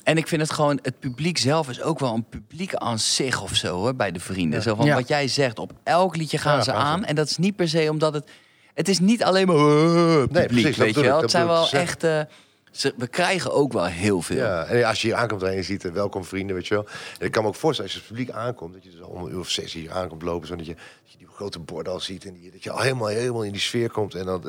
En 0.04 0.18
ik 0.18 0.28
vind 0.28 0.42
het 0.42 0.52
gewoon, 0.52 0.80
het 0.82 1.00
publiek 1.00 1.38
zelf 1.38 1.70
is 1.70 1.82
ook 1.82 2.00
wel 2.00 2.14
een 2.14 2.26
publiek 2.30 2.76
aan 2.76 3.00
zich 3.00 3.42
of 3.42 3.56
zo 3.56 3.76
hoor, 3.76 3.96
bij 3.96 4.12
de 4.12 4.20
vrienden. 4.20 4.62
Zo 4.62 4.76
van 4.76 4.86
Ja. 4.86 4.96
wat 4.96 5.08
jij 5.08 5.28
zegt, 5.28 5.60
op 5.60 5.72
elk 5.84 6.16
liedje 6.16 6.38
gaan 6.38 6.58
Ja, 6.58 6.64
ze 6.64 6.74
aan. 6.74 7.06
En 7.06 7.16
dat 7.16 7.30
is 7.30 7.38
niet 7.38 7.56
per 7.56 7.70
se 7.70 7.88
omdat 7.90 8.14
het. 8.14 8.30
Het 8.74 8.88
is 8.90 9.00
niet 9.00 9.24
alleen 9.24 9.48
maar 9.48 9.56
uh, 9.56 10.22
publiek, 10.22 10.48
precies, 10.48 10.64
dat 10.64 10.76
weet 10.78 10.88
je 10.88 10.94
bedoel 10.94 11.04
wel. 11.04 11.16
ik, 11.16 11.22
Het 11.22 11.32
zijn 11.32 11.48
wel 11.48 11.70
echt. 11.70 12.04
eh, 12.04 12.22
ze, 12.72 12.94
we 12.98 13.08
krijgen 13.08 13.54
ook 13.54 13.74
wel 13.74 13.86
heel 13.86 14.22
veel. 14.22 14.38
Ja, 14.38 14.64
en 14.64 14.84
als 14.84 15.02
je 15.02 15.08
hier 15.08 15.18
aankomt 15.18 15.44
en 15.44 15.56
je 15.56 15.64
ziet 15.64 15.92
welkom 15.92 16.26
vrienden, 16.26 16.56
weet 16.56 16.68
je 16.68 16.74
wel. 16.74 16.88
En 17.20 17.26
ik 17.26 17.32
kan 17.32 17.42
me 17.44 17.48
ook 17.50 17.56
voorstellen, 17.56 17.92
als 17.92 18.00
je 18.02 18.06
het 18.08 18.18
publiek 18.18 18.36
aankomt, 18.36 18.74
dat 18.74 18.84
je 18.84 18.90
dus 18.90 19.02
al 19.02 19.08
om 19.10 19.24
een 19.26 19.32
uur 19.32 19.40
of 19.40 19.50
zes 19.50 19.74
hier 19.74 19.92
aankomt 19.92 20.22
lopen, 20.22 20.48
zodat 20.48 20.66
je, 20.66 20.74
dat 20.74 21.12
je 21.12 21.18
die 21.18 21.28
grote 21.36 21.60
borden 21.60 21.94
al 21.94 22.00
ziet 22.00 22.26
en 22.26 22.34
die, 22.34 22.52
dat 22.52 22.64
je 22.64 22.72
al 22.72 22.80
helemaal, 22.80 23.08
helemaal 23.08 23.44
in 23.44 23.52
die 23.52 23.62
sfeer 23.62 23.90
komt. 23.92 24.16
En 24.16 24.26
dan, 24.26 24.44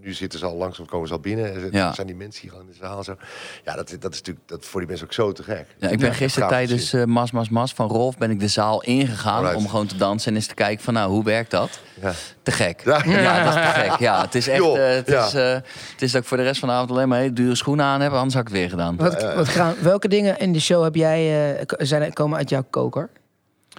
nu 0.00 0.12
zitten 0.12 0.38
ze 0.38 0.46
al 0.46 0.56
langzaam, 0.56 0.86
komen 0.86 1.08
ze 1.08 1.14
al 1.14 1.20
binnen. 1.20 1.54
En 1.54 1.68
Ja. 1.72 1.94
zijn 1.94 2.06
die 2.06 2.16
mensen 2.16 2.42
hier 2.42 2.52
al 2.52 2.60
in 2.60 2.66
de 2.66 2.74
zaal 2.80 3.04
zo. 3.04 3.16
Ja, 3.64 3.74
dat, 3.76 3.96
dat 4.00 4.12
is 4.12 4.18
natuurlijk 4.18 4.48
dat 4.48 4.64
voor 4.64 4.80
die 4.80 4.88
mensen 4.88 5.06
ook 5.06 5.12
zo 5.12 5.32
te 5.32 5.42
gek. 5.42 5.66
Ja, 5.78 5.88
ik 5.88 5.98
ben 5.98 6.14
gisteren 6.14 6.48
tijdens 6.48 6.92
eh, 6.92 7.04
Mas 7.04 7.30
Mas 7.30 7.48
Mas 7.48 7.72
van 7.72 7.88
Rolf 7.88 8.18
ben 8.18 8.30
ik 8.30 8.40
de 8.40 8.48
zaal 8.48 8.82
ingegaan 8.82 9.54
om 9.54 9.68
gewoon 9.68 9.86
te 9.86 9.96
dansen 9.96 10.30
en 10.30 10.36
eens 10.36 10.46
te 10.46 10.54
kijken 10.54 10.84
van 10.84 10.94
nou 10.94 11.10
hoe 11.10 11.24
werkt 11.24 11.50
dat? 11.50 11.80
Ja. 12.00 12.12
Te 12.42 12.50
gek. 12.50 12.82
Ja. 12.84 13.44
Dat 13.44 13.54
is 13.56 13.72
te 13.74 13.80
gek. 13.80 13.98
Ja, 13.98 14.20
het 14.20 14.34
is 14.34 14.48
echt. 14.48 14.58
Eh, 14.80 14.94
het, 14.94 15.08
is, 15.08 15.34
eh, 15.34 15.52
het 15.52 16.02
is 16.02 16.12
dat 16.12 16.22
ik 16.22 16.28
voor 16.28 16.36
de 16.36 16.42
rest 16.42 16.60
van 16.60 16.68
de 16.68 16.74
avond 16.74 16.90
alleen 16.90 17.08
maar 17.08 17.18
hele 17.18 17.32
dure 17.32 17.54
schoenen 17.54 17.68
aan 17.80 18.00
heb, 18.00 18.12
anders 18.12 18.34
had 18.34 18.42
ik 18.42 18.48
het 18.48 18.58
weer 18.58 18.70
gedaan. 18.70 18.96
Wat, 18.96 19.34
wat 19.34 19.48
gaan, 19.48 19.74
welke 19.82 20.08
dingen 20.08 20.38
in 20.38 20.52
de 20.52 20.60
show 20.60 20.82
heb 20.82 20.94
jij, 20.94 21.54
eh, 21.58 21.66
k- 21.66 21.74
zijn, 21.78 22.12
komen 22.12 22.38
uit 22.38 22.48
jouw 22.50 22.64
koker? 22.70 23.10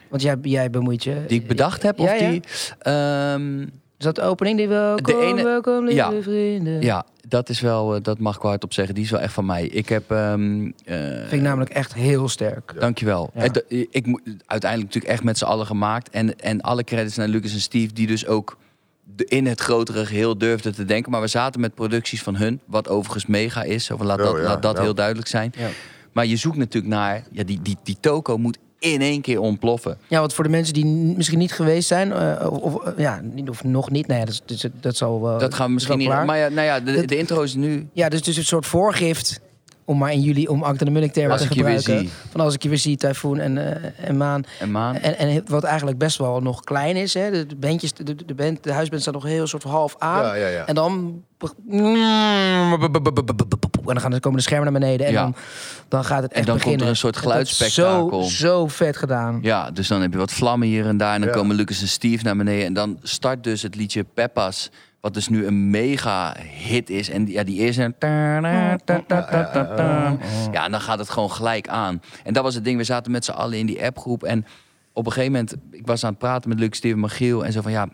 Want 0.10 0.22
jij, 0.22 0.36
jij 0.42 0.70
bemoeit 0.70 1.04
je. 1.04 1.24
Die 1.28 1.40
ik 1.42 1.48
bedacht 1.48 1.84
heb, 1.84 2.00
of 2.00 2.06
Ja, 2.06 2.14
ja. 2.14 2.30
die. 2.30 2.42
ehm, 2.80 3.62
Is 3.98 4.08
dat 4.08 4.16
de 4.16 4.22
opening 4.22 4.58
die 4.58 4.68
welkom, 4.68 5.04
De 5.20 5.22
ene- 5.26 5.44
welkom 5.44 5.80
lieve 5.86 5.96
ja. 5.96 6.22
vrienden? 6.22 6.82
ja, 6.82 7.06
dat 7.28 7.50
is 7.50 7.60
wel, 7.60 7.96
eh, 7.96 8.02
dat 8.04 8.20
mag 8.20 8.36
ik 8.36 8.42
wel 8.42 8.52
hardop 8.52 8.74
zeggen. 8.74 8.96
Die 8.96 9.04
is 9.04 9.10
wel 9.12 9.20
echt 9.20 9.34
van 9.34 9.46
mij. 9.46 9.66
Ik 9.68 9.90
heb. 9.90 10.12
ehm 10.12 10.66
eh, 10.86 10.96
Vind 11.20 11.32
ik 11.32 11.42
namelijk 11.42 11.72
echt 11.72 11.94
heel 11.94 12.30
sterk. 12.30 12.74
Dankjewel. 12.80 13.30
Ja. 13.34 13.42
Het, 13.42 13.68
eh, 13.68 13.86
ik 13.90 14.06
moet 14.06 14.22
uiteindelijk 14.46 14.94
natuurlijk 14.94 15.14
echt 15.14 15.24
met 15.24 15.38
z'n 15.38 15.46
allen 15.46 15.66
gemaakt. 15.66 16.10
En, 16.10 16.40
en 16.40 16.62
alle 16.62 16.84
credits 16.84 17.16
naar 17.16 17.28
Lucas 17.28 17.54
en 17.54 17.60
Steve, 17.62 17.94
die 17.94 18.08
dus 18.08 18.28
ook 18.28 18.58
in 19.16 19.46
het 19.46 19.62
grotere 19.62 20.06
geheel 20.06 20.38
durfden 20.38 20.76
te 20.76 20.86
denken. 20.86 21.12
Maar 21.12 21.22
we 21.22 21.28
zaten 21.28 21.62
met 21.62 21.74
producties 21.76 22.22
van 22.24 22.36
hun, 22.36 22.60
wat 22.66 22.88
overigens 22.90 23.26
mega 23.26 23.64
is. 23.64 23.88
Van, 23.88 24.06
laat 24.06 24.20
Oh, 24.20 24.26
dat, 24.26 24.36
ja, 24.38 24.42
laat 24.44 24.62
dat 24.62 24.76
ja. 24.76 24.82
heel 24.82 24.96
duidelijk 24.96 25.28
zijn. 25.28 25.54
Ja. 25.58 25.68
Maar 26.12 26.26
je 26.26 26.36
zoekt 26.36 26.58
natuurlijk 26.58 26.94
naar, 26.94 27.24
ja, 27.32 27.44
die, 27.44 27.60
die, 27.62 27.78
die 27.84 27.98
toko 28.00 28.38
moet 28.38 28.58
in 28.80 29.02
één 29.02 29.22
keer 29.22 29.40
ontploffen. 29.40 29.98
Ja, 30.08 30.20
want 30.20 30.34
voor 30.34 30.44
de 30.44 30.50
mensen 30.50 30.74
die 30.74 30.86
misschien 30.86 31.38
niet 31.40 31.52
geweest 31.52 31.88
zijn, 31.88 32.12
eh, 32.12 32.48
of, 32.52 32.60
of, 32.74 32.84
eh, 32.86 32.94
ja, 32.98 33.22
niet- 33.24 33.50
of 33.50 33.64
nog 33.64 33.90
niet, 33.90 34.08
nou 34.08 34.20
ja, 34.20 34.26
dat, 34.26 34.42
is- 34.46 34.62
dat, 34.62 34.72
dat 34.80 34.96
zal 34.96 35.22
wel. 35.22 35.38
Dat 35.38 35.54
gaan 35.54 35.68
we 35.68 35.74
misschien 35.74 35.98
niet. 35.98 36.08
klaar. 36.08 36.26
Maar 36.26 36.38
ja, 36.38 36.48
nou 36.50 36.66
ja, 36.68 36.80
de, 36.80 36.94
Dat- 36.94 37.08
de 37.08 37.18
intro 37.18 37.42
is 37.42 37.54
nu. 37.56 37.88
Ja, 37.94 38.10
dus, 38.10 38.22
dus 38.22 38.38
een 38.38 38.46
soort 38.46 38.66
voorgift, 38.66 39.40
om 39.92 39.98
maar 39.98 40.12
in 40.12 40.22
jullie, 40.22 40.50
om 40.50 40.64
Akte 40.64 40.86
de 40.86 40.92
Munnik 40.92 41.14
termen 41.14 41.38
te 41.38 41.48
gebruiken. 41.48 42.00
zie. 42.00 42.10
Van 42.30 42.42
als 42.42 42.54
ik 42.54 42.64
je 42.64 42.70
weer 42.70 42.78
zie, 42.78 42.98
Typhoon 42.98 43.40
en, 43.40 43.58
eh, 43.58 44.10
en 44.10 44.18
Maan. 44.18 44.44
En 44.60 44.72
Maan. 44.72 44.96
En, 44.96 45.18
en 45.18 45.44
wat 45.48 45.64
eigenlijk 45.64 45.98
best 45.98 46.18
wel 46.18 46.40
nog 46.42 46.62
klein 46.64 46.96
is, 46.96 47.14
hè. 47.14 47.46
De, 47.48 47.56
bandjes, 47.56 47.94
de, 47.94 48.26
de, 48.26 48.34
band, 48.34 48.64
de 48.64 48.72
huisband 48.72 49.02
staat 49.02 49.14
nog 49.14 49.24
heel 49.24 49.48
soort 49.48 49.64
half 49.64 49.96
aan. 49.98 50.24
Ja, 50.26 50.34
ja, 50.34 50.48
ja. 50.48 50.66
En 50.66 50.76
dan... 50.76 51.24
En 53.86 53.98
dan 53.98 54.00
gaan, 54.02 54.20
komen 54.20 54.38
de 54.38 54.44
schermen 54.44 54.72
naar 54.72 54.82
beneden. 54.82 55.06
En 55.06 55.12
Ja. 55.12 55.22
dan, 55.22 55.36
dan 55.88 56.04
gaat 56.06 56.22
het 56.24 56.32
echt 56.34 56.46
dan 56.46 56.56
komt 56.56 56.66
er 56.66 56.72
beginnen. 56.72 56.88
een 56.88 56.96
soort 56.96 57.16
En 57.16 57.22
geluidsspektakel. 57.22 58.24
Zo, 58.24 58.30
zo 58.46 58.68
vet 58.68 58.98
gedaan. 58.98 59.40
Ja, 59.42 59.72
dus 59.72 59.88
dan 59.88 60.02
heb 60.02 60.12
je 60.12 60.18
wat 60.18 60.32
vlammen 60.32 60.68
hier 60.68 60.86
en 60.88 60.98
daar. 60.98 61.14
En 61.14 61.20
dan 61.20 61.30
Ja. 61.30 61.36
komen 61.36 61.56
Lucas 61.56 61.82
en 61.82 61.88
Steve 61.88 62.24
naar 62.24 62.38
beneden. 62.38 62.66
En 62.66 62.74
dan 62.74 62.98
start 63.02 63.44
dus 63.44 63.62
het 63.62 63.76
liedje 63.76 64.04
Peppas. 64.04 64.70
Wat 65.02 65.14
dus 65.14 65.28
nu 65.28 65.46
een 65.46 65.70
mega 65.70 66.36
hit 66.40 66.90
is. 66.90 67.10
En 67.10 67.26
die- 67.26 67.34
ja, 67.34 67.44
die 67.44 67.60
eerste... 67.60 67.94
Ja, 70.52 70.66
en 70.66 70.72
dan 70.72 70.82
gaat 70.82 71.00
het 71.00 71.10
gewoon 71.10 71.32
gelijk 71.32 71.68
aan. 71.68 72.02
En 72.24 72.34
dat 72.34 72.44
was 72.44 72.56
het 72.56 72.64
ding. 72.64 72.78
We 72.78 72.84
zaten 72.84 73.12
met 73.12 73.26
z'n 73.26 73.32
allen 73.32 73.58
in 73.58 73.66
die 73.66 73.84
appgroep. 73.86 74.24
En 74.24 74.46
op 74.94 75.06
een 75.06 75.12
gegeven 75.12 75.32
moment... 75.34 75.56
Ik 75.72 75.86
was 75.88 76.04
aan 76.04 76.10
het 76.10 76.20
praten 76.20 76.50
met 76.50 76.60
Lucas, 76.60 76.78
Steve 76.78 76.94
en 76.94 77.00
Magiel. 77.00 77.46
En 77.46 77.52
zo 77.52 77.62
van 77.62 77.72
ja... 77.72 77.88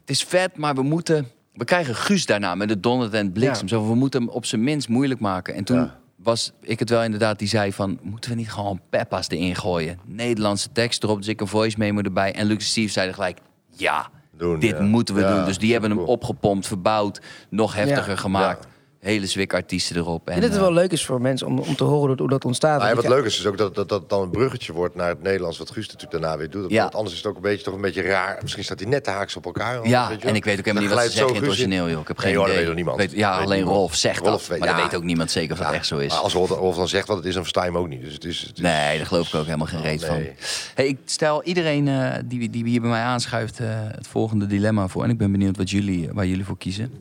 Het 0.00 0.10
is 0.18 0.24
vet, 0.24 0.56
maar 0.56 0.74
we 0.74 0.82
moeten... 0.82 1.28
We 1.54 1.64
krijgen 1.64 1.94
Guus 1.94 2.26
daarna 2.26 2.54
met 2.54 2.68
de 2.68 2.80
donder 2.80 3.14
en 3.14 3.24
het 3.24 3.32
bliksem. 3.32 3.68
Zo, 3.68 3.88
we 3.88 3.94
moeten 3.94 4.20
hem 4.20 4.30
op 4.30 4.44
zijn 4.44 4.64
minst 4.64 4.88
moeilijk 4.88 5.20
maken. 5.20 5.54
En 5.54 5.64
toen 5.64 5.76
Ja. 5.76 5.96
was 6.16 6.52
ik 6.60 6.78
het 6.78 6.90
wel 6.90 7.02
inderdaad 7.02 7.38
die 7.38 7.48
zei 7.48 7.72
van... 7.72 7.98
moeten 8.02 8.30
we 8.30 8.36
niet 8.36 8.50
gewoon 8.50 8.80
Peppa's 8.90 9.28
erin 9.28 9.56
gooien? 9.56 9.98
Nederlandse 10.04 10.72
tekst 10.72 11.02
erop, 11.02 11.16
dus 11.18 11.28
ik 11.28 11.40
een 11.40 11.46
voice 11.46 11.78
memo 11.78 12.00
erbij. 12.00 12.34
En 12.34 12.50
en 12.50 12.60
Steve 12.60 12.92
zeiden 12.92 13.14
gelijk... 13.14 13.38
Ja, 13.76 14.10
Doen, 14.40 14.58
dit 14.58 14.70
ja. 14.78 14.82
moeten 14.82 15.14
we 15.14 15.20
Ja, 15.20 15.34
doen. 15.36 15.44
Dus 15.44 15.58
die 15.58 15.72
hebben 15.72 15.90
hem 15.90 15.98
cool. 15.98 16.10
opgepompt, 16.10 16.66
verbouwd, 16.66 17.20
nog 17.48 17.74
heftiger 17.74 18.10
Ja. 18.10 18.16
gemaakt. 18.16 18.66
Hele 19.00 19.26
zwik 19.26 19.54
artiesten 19.54 19.96
erop. 19.96 20.28
En, 20.28 20.34
En 20.34 20.40
dat 20.40 20.48
het 20.50 20.58
eh, 20.58 20.64
wel 20.64 20.72
leuk 20.74 20.92
is 20.92 21.04
voor 21.04 21.20
mensen 21.20 21.46
om, 21.46 21.58
om 21.58 21.76
te 21.76 21.84
horen 21.84 22.08
hoe- 22.08 22.16
hoe 22.18 22.28
dat 22.28 22.44
ontstaat. 22.44 22.78
Nou 22.78 22.88
ja, 22.90 22.94
wat 22.96 23.08
leuk 23.08 23.24
is, 23.24 23.38
is 23.38 23.46
ook 23.46 23.58
dat, 23.58 23.74
dat 23.74 23.88
dat 23.88 24.08
dan 24.08 24.22
een 24.22 24.30
bruggetje 24.30 24.72
wordt 24.72 24.94
naar 24.94 25.08
het 25.08 25.22
Nederlands, 25.22 25.58
wat 25.58 25.70
Guus 25.70 25.86
natuurlijk 25.88 26.22
daarna 26.22 26.36
weer 26.36 26.50
doet. 26.50 26.70
Ja. 26.70 26.82
Want 26.82 26.94
anders 26.94 27.12
is 27.14 27.20
het 27.20 27.30
ook 27.30 27.36
een 27.36 27.42
beetje, 27.42 27.64
toch 27.64 27.74
een 27.74 27.80
beetje 27.80 28.02
raar. 28.02 28.38
Misschien 28.42 28.64
staat 28.64 28.80
hij 28.80 28.88
net 28.88 29.04
de 29.04 29.10
haaks 29.10 29.36
op 29.36 29.44
elkaar. 29.44 29.88
ja, 29.88 30.08
weet 30.08 30.22
je 30.22 30.28
en 30.28 30.34
ik 30.34 30.44
weet 30.44 30.58
ook 30.58 30.64
helemaal 30.64 30.88
niet 30.88 30.96
wat 30.96 31.04
ze 31.04 31.10
zeggen 31.10 31.34
in 31.34 31.40
het 31.40 31.50
origineel, 31.50 31.88
joh. 31.90 32.00
Ik 32.00 32.08
heb 32.08 32.16
Nee, 32.16 32.26
geen 32.26 32.34
joh, 32.34 32.42
dat 32.42 32.50
idee. 32.50 32.60
weet 32.60 32.68
ook 32.70 32.76
niemand. 32.76 32.96
Weet- 32.98 33.12
ja, 33.12 33.32
Weet 33.36 33.44
alleen 33.44 33.56
niemand. 33.56 33.76
Rolf 33.76 33.94
zegt 33.94 34.18
Rolf 34.18 34.30
dat. 34.30 34.46
weet- 34.46 34.58
Maar 34.58 34.68
ja. 34.68 34.74
dat 34.74 34.82
weet 34.84 34.94
ook 34.94 35.04
niemand 35.04 35.30
zeker 35.30 35.52
of 35.52 35.58
dat 35.64 35.72
echt 35.72 35.86
zo 35.86 35.98
is. 35.98 36.08
maar 36.12 36.18
Als 36.18 36.32
Rolf, 36.32 36.48
Rolf 36.50 36.76
dan 36.76 36.88
zegt 36.88 37.06
wat 37.08 37.16
het 37.16 37.26
is, 37.26 37.32
dan 37.34 37.42
versta 37.42 37.64
je 37.64 37.70
hem 37.70 37.78
ook 37.78 37.88
niet. 37.88 38.02
Dus 38.02 38.12
het 38.12 38.24
is, 38.24 38.40
het 38.40 38.56
is- 38.56 38.62
Nee, 38.62 38.96
daar 38.96 39.06
geloof 39.06 39.28
ik 39.28 39.34
ook 39.34 39.44
helemaal 39.44 39.66
geen 39.66 39.82
reet 39.82 40.04
van. 40.04 40.16
Nee. 40.16 40.32
Hey, 40.74 40.86
ik 40.86 40.98
stel 41.04 41.42
iedereen 41.44 41.88
eh, 41.88 42.14
die, 42.24 42.50
die 42.50 42.64
hier 42.64 42.80
bij 42.80 42.90
mij 42.90 43.02
aanschuift 43.02 43.60
eh, 43.60 43.66
het 43.70 44.06
volgende 44.06 44.46
dilemma 44.46 44.88
voor. 44.88 45.04
En 45.04 45.10
ik 45.10 45.18
ben 45.18 45.32
benieuwd 45.32 45.56
wat 45.56 45.70
jullie, 45.70 46.08
waar 46.12 46.26
jullie 46.26 46.44
voor 46.44 46.58
kiezen. 46.58 46.92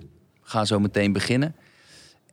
We 0.43 0.49
gaan 0.55 0.67
zo 0.67 0.79
meteen 0.79 1.13
beginnen. 1.13 1.55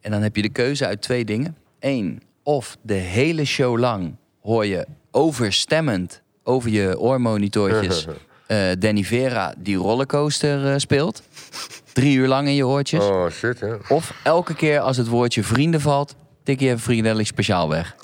En 0.07 0.12
dan 0.12 0.23
heb 0.23 0.37
je 0.37 0.42
de 0.42 0.49
keuze 0.49 0.87
uit 0.87 1.03
twee 1.03 1.25
dingen. 1.25 1.57
Eén, 1.81 2.23
of 2.42 2.77
de 2.83 2.95
hele 2.95 3.45
show 3.45 3.79
lang 3.79 4.16
hoor 4.42 4.66
je 4.66 4.87
overstemmend 5.11 6.23
over 6.42 6.71
je 6.71 6.99
oormonitortjes... 6.99 8.07
eh, 8.47 8.59
Danny 8.79 9.05
Vera 9.05 9.55
die 9.59 9.77
rollercoaster 9.77 10.73
eh, 10.73 10.79
speelt. 10.79 11.23
Drie 11.92 12.16
uur 12.16 12.29
lang 12.29 12.49
in 12.49 12.55
je 12.55 12.66
oortjes. 12.66 13.05
Oh 13.05 13.31
shit, 13.31 13.59
ja. 13.59 13.77
Of 13.88 14.12
elke 14.23 14.55
keer 14.55 14.81
als 14.81 14.97
het 14.97 15.09
woordje 15.09 15.45
vrienden 15.45 15.81
valt... 15.81 16.14
tik 16.42 16.61
je 16.61 16.66
even 16.66 16.81
vriendenlijk 16.81 17.29
speciaal 17.29 17.69
weg. 17.69 17.97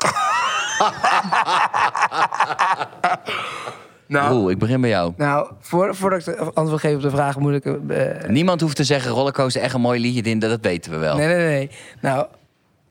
Nou, 4.07 4.33
Roel, 4.35 4.51
ik 4.51 4.59
begin 4.59 4.81
bij 4.81 4.91
jou. 4.91 5.12
nou 5.17 5.51
voor, 5.61 5.95
voordat 5.95 6.27
ik 6.27 6.37
antwoord 6.38 6.81
geef 6.81 6.95
op 6.95 7.03
de 7.03 7.11
vraag, 7.11 7.38
moet 7.38 7.55
ik... 7.55 7.65
eh, 7.91 8.29
Niemand 8.29 8.61
hoeft 8.61 8.77
te 8.77 8.85
zeggen 8.85 9.11
rollercoaster 9.12 9.62
echt 9.62 9.75
een 9.75 9.81
mooi 9.81 10.01
liedje 10.01 10.23
dat, 10.38 10.51
dat 10.51 10.59
weten 10.62 10.91
we 10.93 10.99
wel. 10.99 11.17
Nee, 11.17 11.27
nee, 11.27 11.47
nee. 11.47 11.71
Nou, 12.01 12.27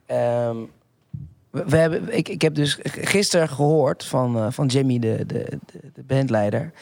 ehm, 0.06 0.56
we, 1.52 1.76
hebben, 1.76 2.16
ik, 2.16 2.28
ik 2.28 2.42
heb 2.42 2.54
dus 2.54 2.78
gisteren 2.82 3.48
gehoord 3.48 4.04
van, 4.04 4.36
eh, 4.36 4.46
van 4.50 4.66
Jimmy, 4.66 4.98
de, 4.98 5.24
de, 5.26 5.44
de, 5.72 5.90
de 5.94 6.02
bandleider 6.02 6.72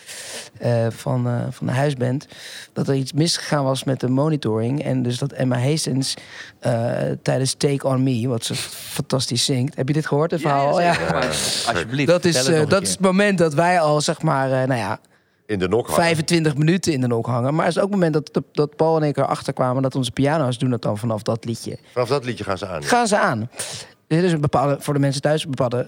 eh, 0.59 0.87
van, 0.91 1.27
eh, 1.27 1.47
van 1.51 1.67
de 1.67 1.73
huisband, 1.73 2.27
dat 2.73 2.89
er 2.89 2.95
iets 2.95 3.13
misgegaan 3.13 3.65
was 3.65 3.85
met 3.85 4.01
de 4.01 4.09
monitoring. 4.09 4.85
En 4.85 5.03
dus 5.03 5.19
dat 5.19 5.33
Emma 5.33 5.59
Hastings 5.59 6.15
eh, 6.61 6.93
tijdens 7.23 7.55
Take 7.55 7.87
On 7.87 8.03
Me, 8.03 8.29
wat 8.29 8.45
ze 8.45 8.55
fantastisch 8.55 9.45
zingt. 9.45 9.77
Heb 9.77 9.89
je 9.89 9.95
dit 9.95 10.07
gehoord, 10.07 10.31
het 10.31 10.41
verhaal? 10.41 10.81
Ja, 10.81 10.97
Alsjeblieft. 11.67 12.09
Dat, 12.09 12.25
is, 12.25 12.37
het 12.37 12.49
eh, 12.49 12.69
dat 12.69 12.83
is 12.83 12.91
het 12.91 13.01
moment 13.01 13.39
dat 13.39 13.55
wij 13.55 13.81
al, 13.81 14.01
zeg 14.01 14.23
maar, 14.23 14.53
eh, 14.53 14.69
nou 14.69 14.81
ja, 14.81 15.01
In 15.47 15.59
de 15.59 15.69
nok 15.69 15.87
hangen. 15.87 16.03
25 16.03 16.57
minuten 16.57 16.93
in 16.93 17.01
de 17.01 17.07
nok 17.07 17.27
hangen. 17.27 17.55
Maar 17.55 17.67
het 17.67 17.77
is 17.77 17.83
ook 17.83 17.91
het 17.91 18.01
moment 18.01 18.13
dat, 18.13 18.43
dat, 18.53 18.77
Paul 18.77 18.97
en 18.97 19.09
ik 19.09 19.17
erachter 19.17 19.53
kwamen 19.53 19.83
dat 19.83 19.95
onze 19.95 20.11
piano's 20.11 20.59
doen 20.59 20.71
dat 20.71 20.83
dan 20.83 20.99
vanaf 20.99 21.23
dat 21.23 21.45
liedje. 21.45 21.79
Vanaf 21.93 22.09
dat 22.09 22.25
liedje 22.25 22.45
gaan 22.45 22.59
ze 22.59 22.67
aan. 22.67 22.83
Gaan 22.83 23.07
ze 23.07 23.19
aan. 23.19 23.51
Er 24.11 24.25
is 24.25 24.33
een 24.33 24.40
bepaalde, 24.40 24.77
voor 24.81 24.94
de 24.94 25.01
mensen 25.01 25.23
thuis, 25.23 25.44
een 25.44 25.51
bepaalde. 25.51 25.87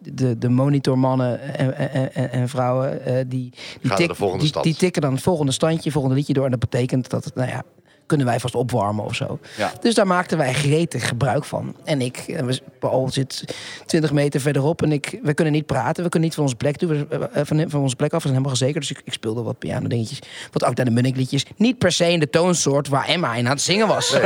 De, 0.00 0.38
de 0.38 0.48
monitormannen 0.48 1.40
en, 1.58 1.76
en, 1.76 2.14
en, 2.14 2.30
en 2.30 2.48
vrouwen, 2.48 3.04
eh, 3.04 3.14
die, 3.14 3.52
die, 3.80 3.90
tik- 3.96 4.16
die 4.62 4.74
tikken 4.74 5.02
dan 5.02 5.12
het 5.12 5.22
volgende 5.22 5.52
standje, 5.52 5.90
volgende 5.90 6.16
liedje 6.16 6.32
door. 6.32 6.44
En 6.44 6.50
dat 6.50 6.60
betekent 6.60 7.10
dat 7.10 7.24
het, 7.24 7.34
nou 7.34 7.48
ja, 7.48 7.62
kunnen 8.06 8.26
wij 8.26 8.40
vast 8.40 8.54
opwarmen 8.54 9.04
of 9.04 9.14
zo. 9.14 9.38
Ja. 9.56 9.72
Dus 9.80 9.94
daar 9.94 10.06
maakten 10.06 10.38
wij 10.38 10.52
gretig 10.54 11.08
gebruik 11.08 11.44
van. 11.44 11.74
En 11.84 12.00
ik, 12.00 12.16
eh, 12.16 12.46
Paul 12.78 13.08
zit 13.10 13.44
20 13.86 14.12
meter 14.12 14.40
verderop 14.40 14.82
en 14.82 14.92
ik, 14.92 15.18
we 15.22 15.34
kunnen 15.34 15.52
niet 15.52 15.66
praten. 15.66 16.02
We 16.04 16.08
kunnen 16.08 16.28
niet 16.28 16.34
van 16.34 16.42
onze 16.44 16.56
plek 16.56 16.78
doen. 16.78 16.88
We- 17.08 17.28
eh, 17.32 17.40
Van, 17.44 17.64
van 17.70 17.80
onze 17.80 17.96
plek 17.96 18.12
af, 18.12 18.22
we 18.22 18.28
zijn 18.28 18.34
helemaal 18.34 18.50
gezekerd. 18.58 18.88
Dus 18.88 18.90
ik, 18.98 19.02
ik 19.04 19.12
speelde 19.12 19.42
wat 19.42 19.58
piano 19.58 19.88
dingetjes. 19.88 20.18
Wat 20.52 20.64
ook 20.64 20.76
naar 20.76 20.84
de 20.84 20.90
Munnik 20.90 21.16
liedjes. 21.16 21.44
Niet 21.56 21.78
per 21.78 21.92
se 21.92 22.12
in 22.12 22.20
de 22.20 22.30
toonsoort 22.30 22.88
waar 22.88 23.06
Emma 23.08 23.34
in 23.34 23.44
aan 23.46 23.52
het 23.52 23.60
zingen 23.60 23.86
was. 23.86 24.10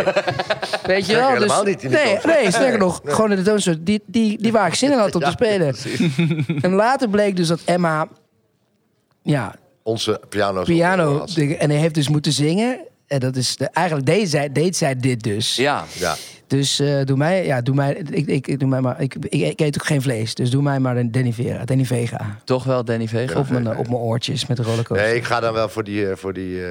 Weet 0.86 1.06
je 1.06 1.14
wel? 1.14 1.38
Dus- 1.38 1.62
niet 1.64 1.82
in 1.82 1.90
nee, 1.90 2.04
nee, 2.24 2.50
sterker 2.50 2.68
Nee, 2.68 2.78
nog, 2.78 3.00
gewoon 3.04 3.30
in 3.30 3.36
de 3.36 3.42
toonsoort. 3.42 3.86
Die, 3.86 4.02
die, 4.06 4.42
die 4.42 4.52
waar 4.52 4.66
ik 4.66 4.74
zin 4.74 4.90
in 4.92 4.98
had 4.98 5.14
om 5.14 5.20
te 5.20 5.30
spelen. 5.40 5.74
En 6.62 6.72
later 6.72 7.08
bleek 7.08 7.36
dus 7.36 7.48
dat 7.48 7.60
Emma... 7.64 8.08
Ja, 9.22 9.54
Onze 9.82 10.20
piano's. 10.28 10.66
piano... 10.66 11.24
de- 11.34 11.56
en 11.56 11.70
hij 11.70 11.78
heeft 11.78 11.94
dus 11.94 12.08
moeten 12.08 12.32
zingen. 12.32 12.80
En 13.08 13.18
dat 13.20 13.36
is 13.36 13.56
de, 13.56 13.68
eigenlijk 13.72 14.06
deed 14.06 14.30
zij, 14.30 14.52
deed 14.52 14.76
zij 14.76 14.96
dit 14.96 15.22
dus. 15.22 15.56
Ja, 15.56 15.84
Ja. 15.98 16.16
Dus 16.46 16.80
eh, 16.80 17.04
doe 17.04 17.16
mij, 17.16 17.46
ja, 17.46 17.60
doe 17.60 17.74
mij, 17.74 17.92
ik, 18.10 18.26
ik, 18.26 18.46
ik 18.46 18.58
doe 18.60 18.68
mij 18.68 18.80
maar, 18.80 19.00
ik, 19.00 19.14
ik, 19.14 19.42
ik 19.42 19.60
eet 19.60 19.74
ook 19.80 19.86
geen 19.86 20.02
vlees, 20.02 20.34
dus 20.34 20.50
doe 20.50 20.62
mij 20.62 20.78
maar 20.80 20.96
een 20.96 21.12
Danny 21.12 21.32
Vera, 21.32 21.64
Danny 21.64 21.84
Vega. 21.84 22.36
toch 22.44 22.64
wel 22.64 22.84
Danny 22.84 23.08
Vega. 23.08 23.38
Op 23.38 23.48
mijn, 23.48 23.68
op 23.76 23.86
mijn 23.88 23.98
oortjes 23.98 24.46
met 24.46 24.56
de 24.56 24.62
rollercoaster. 24.62 25.06
Nee, 25.06 25.16
ik 25.16 25.24
ga 25.24 25.40
dan 25.40 25.52
wel 25.52 25.68
voor 25.68 25.84
die, 25.84 26.08
eh, 26.10 26.16
voor 26.16 26.32
die 26.32 26.64
eh 26.64 26.68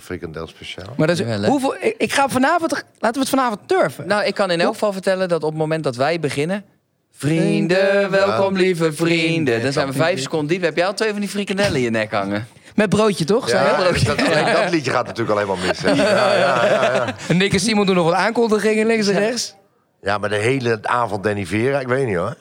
frikandel 0.00 0.46
speciaal. 0.46 0.94
Maar 0.96 1.06
dat 1.06 1.18
is, 1.20 1.26
Ja, 1.26 1.36
leuk. 1.36 1.50
hoeveel, 1.50 1.74
ik, 1.80 1.94
ik 1.98 2.12
ga 2.12 2.28
vanavond, 2.28 2.72
laten 2.98 3.12
we 3.12 3.18
het 3.20 3.28
vanavond 3.28 3.60
durven. 3.66 4.06
Nou, 4.06 4.24
ik 4.24 4.34
kan 4.34 4.50
in 4.50 4.60
elk 4.60 4.72
geval 4.72 4.92
vertellen 4.92 5.28
dat 5.28 5.42
op 5.42 5.48
het 5.50 5.58
moment 5.58 5.84
dat 5.84 5.96
wij 5.96 6.20
beginnen... 6.20 6.64
Vrienden, 7.12 8.10
welkom 8.10 8.56
lieve 8.56 8.92
vrienden. 8.92 9.62
Dan 9.62 9.72
zijn 9.72 9.86
we 9.86 9.92
vijf 9.92 10.20
seconden 10.20 10.48
diep. 10.48 10.62
Heb 10.62 10.76
jij 10.76 10.86
al 10.86 10.94
twee 10.94 11.10
van 11.10 11.20
die 11.20 11.28
frikandellen 11.28 11.76
in 11.76 11.82
je 11.82 11.90
nek 11.90 12.10
hangen? 12.10 12.46
Met 12.80 12.88
broodje 12.88 13.24
toch? 13.24 13.50
Ja, 13.50 13.90
dus 13.90 14.02
dat, 14.02 14.22
alleen 14.26 14.52
dat 14.62 14.70
liedje 14.70 14.90
gaat 14.90 15.06
natuurlijk 15.06 15.30
al 15.38 15.46
helemaal 15.46 15.66
mis. 15.66 15.82
hè. 15.82 15.90
Ja, 15.90 16.34
ja, 16.34 16.64
ja, 16.64 16.94
ja. 16.94 17.14
En 17.28 17.36
Nick 17.36 17.52
en 17.52 17.60
Simon 17.60 17.86
doen 17.86 17.94
nog 17.94 18.04
wat 18.04 18.14
aankondigingen 18.14 18.86
links 18.86 19.08
en 19.08 19.18
rechts. 19.18 19.54
ja, 20.02 20.18
maar 20.18 20.28
de 20.28 20.36
hele 20.36 20.78
avond 20.82 21.24
Danny 21.24 21.46
Vera, 21.46 21.80
ik 21.80 21.88
weet 21.88 22.06
niet 22.06 22.16
hoor. 22.16 22.36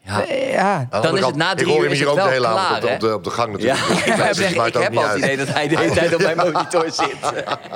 Ja. 0.00 0.22
Ja. 0.50 0.86
Dan 1.02 1.18
is 1.18 1.24
het 1.24 1.36
na 1.36 1.50
ik 1.50 1.56
drie 1.56 1.68
hoor 1.68 1.76
uur 1.76 1.82
hem 1.84 1.92
is 1.92 1.98
hier 1.98 2.08
ook 2.08 2.16
de 2.16 2.22
hele 2.22 2.46
avond 2.46 2.74
op 2.76 2.80
de, 2.88 2.94
op 2.94 3.00
de, 3.00 3.14
op 3.14 3.24
de 3.24 3.30
gang 3.30 3.62
Ja, 3.62 3.74
natuurlijk. 3.74 4.06
ik, 4.06 4.16
Dus 4.16 4.38
heb, 4.38 4.52
ik 4.52 4.96
al 4.96 5.08
het 5.08 5.18
idee 5.18 5.36
dat 5.36 5.48
hij 5.48 5.68
de 5.68 5.78
hele 5.78 5.94
tijd 5.94 6.14
op 6.14 6.20
mijn 6.22 6.36
monitor 6.52 6.84
zit. 6.90 7.16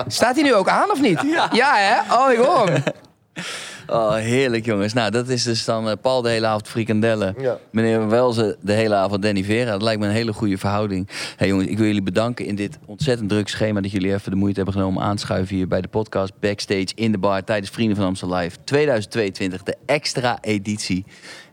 Staat 0.07 0.35
hij 0.35 0.45
nu 0.45 0.55
ook 0.55 0.69
aan 0.69 0.91
of 0.91 1.01
niet? 1.01 1.21
Ja, 1.53 1.75
hè? 1.77 2.14
Oh, 2.14 2.33
ik 2.33 2.38
hoor 2.38 2.67
hem. 2.69 2.83
Oh, 3.90 4.14
heerlijk 4.14 4.64
jongens. 4.64 4.92
Nou, 4.92 5.11
dat 5.11 5.29
is 5.29 5.42
dus 5.42 5.64
dan 5.64 5.88
eh, 5.88 5.96
Paul 6.01 6.22
de 6.22 6.29
hele 6.29 6.46
avond 6.46 6.68
frikandellen. 6.68 7.35
Ja. 7.38 7.59
Meneer 7.70 8.09
Welze 8.09 8.57
de 8.61 8.72
hele 8.72 8.94
avond 8.94 9.22
Danny 9.22 9.44
Vera. 9.44 9.70
Dat 9.70 9.83
lijkt 9.83 10.01
me 10.01 10.07
een 10.07 10.12
hele 10.12 10.33
goede 10.33 10.59
verhouding. 10.59 11.09
Hey 11.37 11.48
jongens, 11.48 11.68
ik 11.68 11.77
wil 11.77 11.87
jullie 11.87 12.03
bedanken 12.03 12.46
in 12.46 12.55
dit 12.55 12.79
ontzettend 12.87 13.29
druk 13.29 13.48
schema... 13.48 13.81
dat 13.81 13.90
jullie 13.90 14.12
even 14.12 14.31
de 14.31 14.37
moeite 14.37 14.57
hebben 14.57 14.74
genomen 14.74 15.03
aan 15.03 15.16
te 15.16 15.22
schuiven 15.22 15.57
hier 15.57 15.68
bij 15.68 15.81
de 15.81 15.88
podcast... 15.88 16.33
Backstage 16.40 16.88
in 16.94 17.12
de 17.12 17.18
bar 17.18 17.44
tijdens 17.44 17.70
Vrienden 17.70 17.96
van 17.96 18.07
Amstel 18.07 18.35
Live 18.35 18.57
2022. 18.64 19.62
De 19.62 19.77
extra 19.87 20.38
editie. 20.40 21.05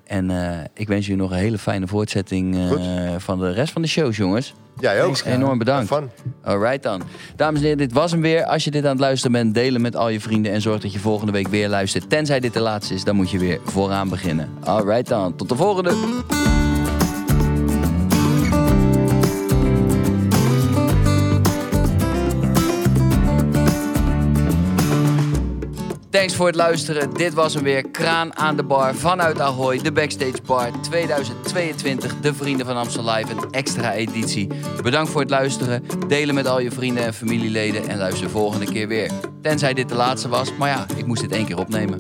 En 0.06 0.30
eh, 0.30 0.60
ik 0.74 0.88
wens 0.88 1.06
jullie 1.06 1.22
nog 1.22 1.32
een 1.32 1.38
hele 1.38 1.58
fijne 1.58 1.88
voortzetting 1.88 2.56
eh, 2.56 3.16
van 3.18 3.40
de 3.40 3.52
rest 3.52 3.74
van 3.74 3.82
de 3.82 3.88
shows, 3.88 4.18
jongens. 4.18 4.54
Jij 4.80 5.04
ook. 5.04 5.22
Enorm 5.26 5.58
bedankt. 5.58 5.88
Van. 5.88 6.10
Alright 6.44 6.84
dan. 6.84 7.02
Dames 7.36 7.60
en 7.60 7.64
heren, 7.64 7.78
dit 7.78 7.94
was 7.94 8.12
hem 8.12 8.22
weer. 8.22 8.46
Als 8.46 8.64
je 8.64 8.72
dit 8.72 8.84
aan 8.84 8.90
het 8.90 9.00
luisteren 9.00 9.32
bent, 9.32 9.54
delen 9.54 9.82
met 9.82 9.96
al 9.96 10.10
je 10.10 10.20
vrienden... 10.20 10.52
en 10.52 10.62
zorg 10.62 10.82
dat 10.82 10.94
je 10.94 11.00
volgende 11.00 11.32
week 11.32 11.48
weer 11.48 11.70
luistert. 11.70 12.10
Tenzij 12.10 12.40
dit 12.40 12.54
de 12.54 12.60
laatste 12.60 12.94
is, 12.94 13.04
dan 13.04 13.16
moet 13.16 13.32
je 13.32 13.40
weer 13.40 13.60
vooraan 13.64 14.10
beginnen. 14.10 14.50
Alright 14.64 15.08
dan. 15.08 15.36
Tot 15.36 15.50
de 15.50 15.56
volgende. 15.56 16.45
Thanks 26.16 26.36
voor 26.36 26.48
het 26.48 26.56
luisteren. 26.56 27.14
Dit 27.14 27.34
was 27.34 27.54
hem 27.54 27.64
weer. 27.64 27.90
Kraan 27.90 28.38
aan 28.38 28.56
de 28.56 28.64
bar 28.64 28.96
vanuit 28.96 29.40
Ahoy. 29.40 29.78
De 29.78 29.92
Backstage 29.92 30.42
Bar 30.46 30.82
2022. 30.82 32.20
De 32.20 32.34
Vrienden 32.34 32.66
van 32.66 32.78
Amstel 32.78 33.04
Live. 33.04 33.32
Een 33.32 33.52
extra 33.52 33.94
editie. 33.94 34.48
Bedankt 34.84 35.12
voor 35.12 35.22
het 35.22 35.30
luisteren. 35.30 35.84
Delen 36.08 36.36
met 36.36 36.48
al 36.48 36.60
je 36.60 36.72
vrienden 36.72 37.04
en 37.04 37.14
familieleden. 37.14 37.88
En 37.88 37.98
luister 37.98 38.24
de 38.24 38.32
volgende 38.32 38.66
keer 38.66 38.88
weer. 38.88 39.12
Tenzij 39.42 39.74
dit 39.74 39.90
de 39.90 39.96
laatste 39.96 40.28
was. 40.28 40.56
Maar 40.58 40.70
ja, 40.70 40.86
ik 40.96 41.06
moest 41.06 41.22
dit 41.22 41.32
één 41.32 41.46
keer 41.46 41.58
opnemen. 41.58 41.98